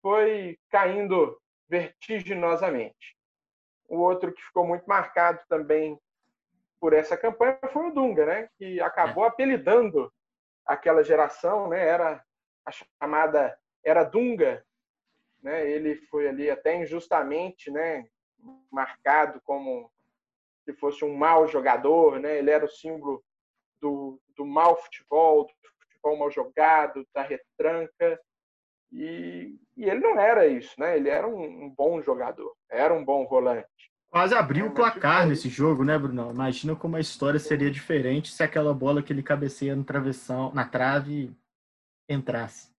[0.00, 1.38] foi caindo
[1.68, 3.16] vertiginosamente.
[3.88, 6.00] O outro que ficou muito marcado também
[6.80, 8.48] por essa campanha foi o Dunga, né?
[8.56, 9.28] Que acabou é.
[9.28, 10.12] apelidando
[10.64, 11.86] aquela geração, né?
[11.86, 12.24] Era
[12.64, 14.64] a chamada era Dunga,
[15.42, 15.68] né?
[15.68, 18.06] Ele foi ali até injustamente, né?
[18.70, 19.90] Marcado como
[20.66, 22.38] se fosse um mau jogador, né?
[22.38, 23.22] Ele era o símbolo
[23.80, 28.20] do, do mau futebol, do futebol mal jogado, da retranca.
[28.92, 30.96] E, e ele não era isso, né?
[30.96, 33.68] Ele era um, um bom jogador, era um bom volante.
[34.08, 36.30] Quase abriu o placar nesse jogo, né, Bruno?
[36.30, 40.66] Imagina como a história seria diferente se aquela bola que ele cabeceia no travessão, na
[40.66, 41.32] trave
[42.08, 42.72] entrasse.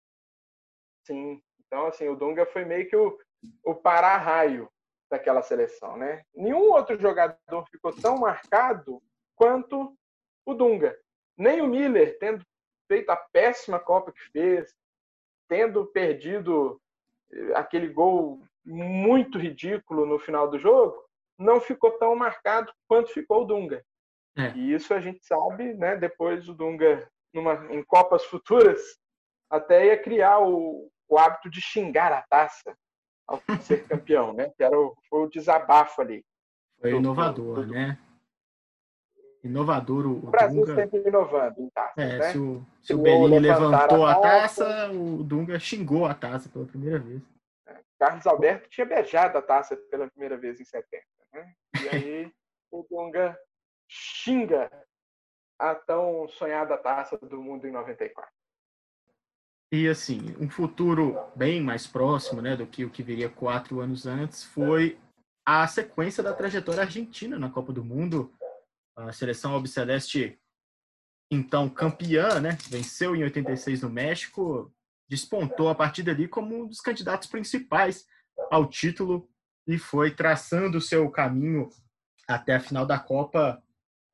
[1.05, 1.41] Sim.
[1.65, 3.17] Então, assim, o Dunga foi meio que o,
[3.63, 4.69] o para-raio
[5.09, 6.23] daquela seleção, né?
[6.35, 9.01] Nenhum outro jogador ficou tão marcado
[9.35, 9.95] quanto
[10.45, 10.97] o Dunga.
[11.37, 12.43] Nem o Miller, tendo
[12.87, 14.73] feito a péssima Copa que fez,
[15.47, 16.81] tendo perdido
[17.31, 21.05] eh, aquele gol muito ridículo no final do jogo,
[21.37, 23.83] não ficou tão marcado quanto ficou o Dunga.
[24.37, 24.51] É.
[24.55, 25.95] E isso a gente sabe, né?
[25.95, 28.81] Depois o Dunga, numa, em Copas futuras,
[29.49, 32.75] até ia criar o, o hábito de xingar a taça
[33.27, 34.49] ao ser campeão, né?
[34.55, 36.25] Que era o, o desabafo ali.
[36.79, 37.97] Foi do, inovador, do, do, né?
[39.43, 40.75] Inovador o, o Brasil Dunga...
[40.75, 42.31] sempre inovando em taça, é, né?
[42.31, 46.49] Se o, se o Bellini levantou a taça, a taça, o Dunga xingou a taça
[46.49, 47.21] pela primeira vez.
[47.67, 51.03] É, Carlos Alberto tinha beijado a taça pela primeira vez em 70,
[51.33, 51.53] né?
[51.83, 52.33] E aí
[52.71, 53.37] o Dunga
[53.87, 54.71] xinga
[55.59, 58.29] a tão sonhada taça do mundo em 94.
[59.71, 64.05] E assim, um futuro bem mais próximo né, do que o que viria quatro anos
[64.05, 64.97] antes foi
[65.45, 68.33] a sequência da trajetória argentina na Copa do Mundo.
[68.95, 70.39] A seleção albiceleste,
[71.29, 74.73] então campeã, né, venceu em 86 no México,
[75.07, 78.07] despontou a partir dali como um dos candidatos principais
[78.49, 79.29] ao título
[79.67, 81.69] e foi traçando o seu caminho
[82.25, 83.61] até a final da Copa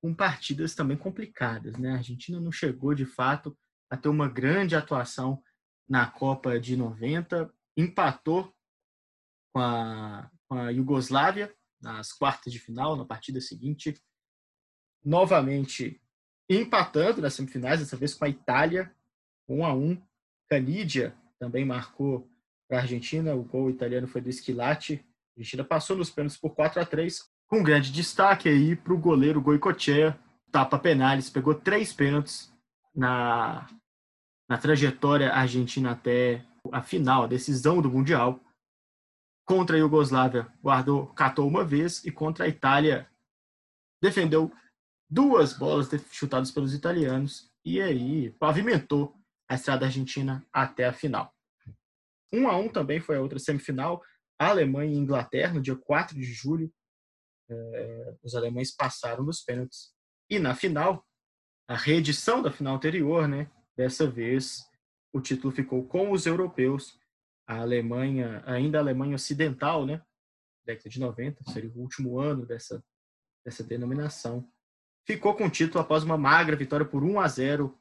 [0.02, 1.78] com partidas também complicadas.
[1.78, 1.92] Né?
[1.92, 3.56] A Argentina não chegou de fato
[3.90, 5.42] a ter uma grande atuação
[5.88, 8.54] na Copa de 90, empatou
[9.54, 14.02] com a, com a Iugoslávia nas quartas de final, na partida seguinte,
[15.04, 16.02] novamente
[16.50, 18.94] empatando nas semifinais, dessa vez com a Itália,
[19.48, 20.02] 1 a 1
[20.50, 22.30] Canidia também marcou
[22.68, 25.06] para a Argentina, o gol italiano foi do Esquilate.
[25.36, 28.98] A Argentina passou nos pênaltis por 4 a 3 com grande destaque aí para o
[28.98, 30.18] goleiro Goicoechea,
[30.52, 32.53] tapa penales, pegou três pênaltis
[32.96, 33.68] na
[34.50, 38.40] na trajetória argentina até a final, a decisão do Mundial.
[39.46, 43.10] Contra a Iugoslávia, guardou, catou uma vez, e contra a Itália,
[44.02, 44.52] defendeu
[45.10, 49.14] duas bolas chutadas pelos italianos, e aí pavimentou
[49.50, 51.34] a estrada argentina até a final.
[52.32, 54.02] Um a um também foi a outra semifinal,
[54.40, 56.72] Alemanha e Inglaterra, no dia 4 de julho.
[57.50, 59.94] É, os alemães passaram nos pênaltis.
[60.30, 61.06] E na final,
[61.68, 64.70] a reedição da final anterior, né, Dessa vez,
[65.12, 67.00] o título ficou com os europeus.
[67.48, 70.02] A Alemanha, ainda a Alemanha Ocidental, né?
[70.66, 72.84] Década de 90, seria o último ano dessa,
[73.44, 74.48] dessa denominação.
[75.06, 77.78] Ficou com o título após uma magra vitória por 1 a 0.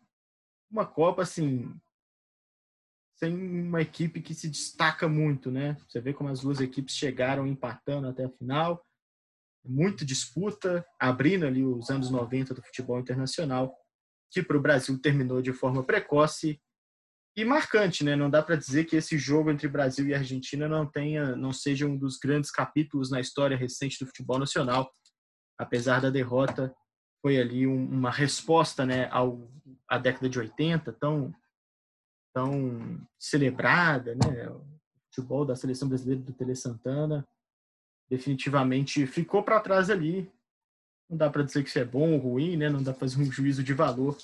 [0.71, 1.79] Uma Copa, assim,
[3.15, 5.77] sem uma equipe que se destaca muito, né?
[5.87, 8.85] Você vê como as duas equipes chegaram empatando até a final.
[9.65, 13.73] Muita disputa, abrindo ali os anos 90 do futebol internacional
[14.33, 16.59] que para o Brasil terminou de forma precoce
[17.37, 18.17] e marcante, né?
[18.17, 21.87] Não dá para dizer que esse jogo entre Brasil e Argentina não tenha, não seja
[21.87, 24.91] um dos grandes capítulos na história recente do futebol nacional.
[25.59, 26.75] Apesar da derrota,
[27.21, 29.49] foi ali um, uma resposta, né, ao
[29.87, 31.33] à década de 80, tão
[32.35, 34.49] tão celebrada, né?
[34.49, 34.65] O
[35.07, 37.27] futebol da seleção brasileira do Tele Santana
[38.11, 40.31] definitivamente ficou para trás ali
[41.09, 42.69] Não dá para dizer que isso é bom ou ruim, né?
[42.69, 44.17] Não dá para fazer um juízo de valor,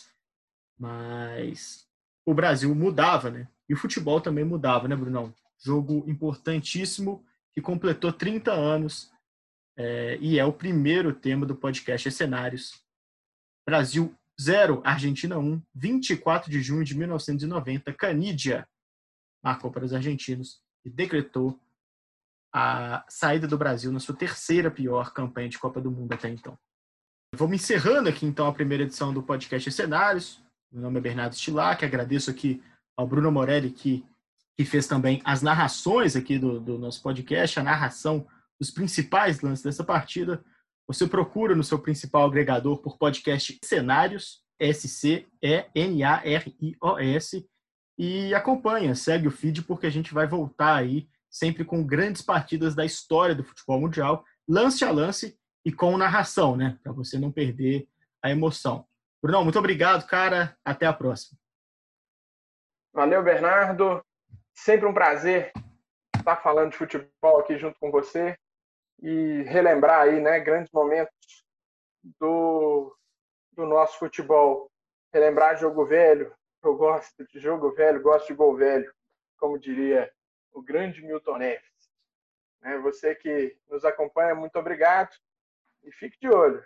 [0.79, 1.87] mas
[2.25, 3.49] o Brasil mudava, né?
[3.69, 5.35] E o futebol também mudava, né, Brunão?
[5.59, 9.11] Jogo importantíssimo que completou 30 anos
[9.77, 12.83] é, e é o primeiro tema do podcast Cenários.
[13.67, 18.69] Brasil 0, Argentina 1, 24 de junho de 1990, Canídia
[19.43, 21.59] marcou para os argentinos e decretou
[22.61, 26.59] a saída do Brasil na sua terceira pior campanha de Copa do Mundo até então.
[27.33, 30.43] Vamos encerrando aqui então a primeira edição do podcast Cenários.
[30.73, 32.61] Meu nome é Bernardo Stilac, agradeço aqui
[32.97, 34.05] ao Bruno Morelli que,
[34.57, 38.27] que fez também as narrações aqui do, do nosso podcast, a narração
[38.61, 40.45] dos principais lances dessa partida.
[40.89, 45.39] Você procura no seu principal agregador por podcast Cenários, S-C-E-N-A-R-I-O-S,
[47.97, 52.75] e acompanha, segue o feed, porque a gente vai voltar aí sempre com grandes partidas
[52.75, 56.79] da história do futebol mundial, lance a lance e com narração, né?
[56.83, 57.89] Para você não perder
[58.23, 58.87] a emoção.
[59.23, 60.57] Brunão, muito obrigado, cara.
[60.65, 61.39] Até a próxima.
[62.93, 64.03] Valeu, Bernardo.
[64.55, 65.53] Sempre um prazer
[66.17, 68.37] estar falando de futebol aqui junto com você
[69.01, 71.45] e relembrar aí, né, grandes momentos
[72.21, 72.97] do,
[73.53, 74.71] do nosso futebol.
[75.13, 76.33] Relembrar jogo velho.
[76.63, 78.93] Eu gosto de jogo velho, gosto de gol velho,
[79.39, 80.11] como diria
[80.53, 81.91] o grande Milton Neves.
[82.63, 85.15] É, você que nos acompanha, muito obrigado
[85.85, 86.65] e fique de olho.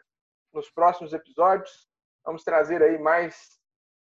[0.52, 1.88] Nos próximos episódios,
[2.24, 3.60] vamos trazer aí mais,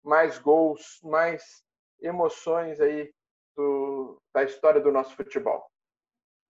[0.02, 1.64] mais gols, mais
[2.00, 3.12] emoções aí
[3.56, 5.71] do, da história do nosso futebol.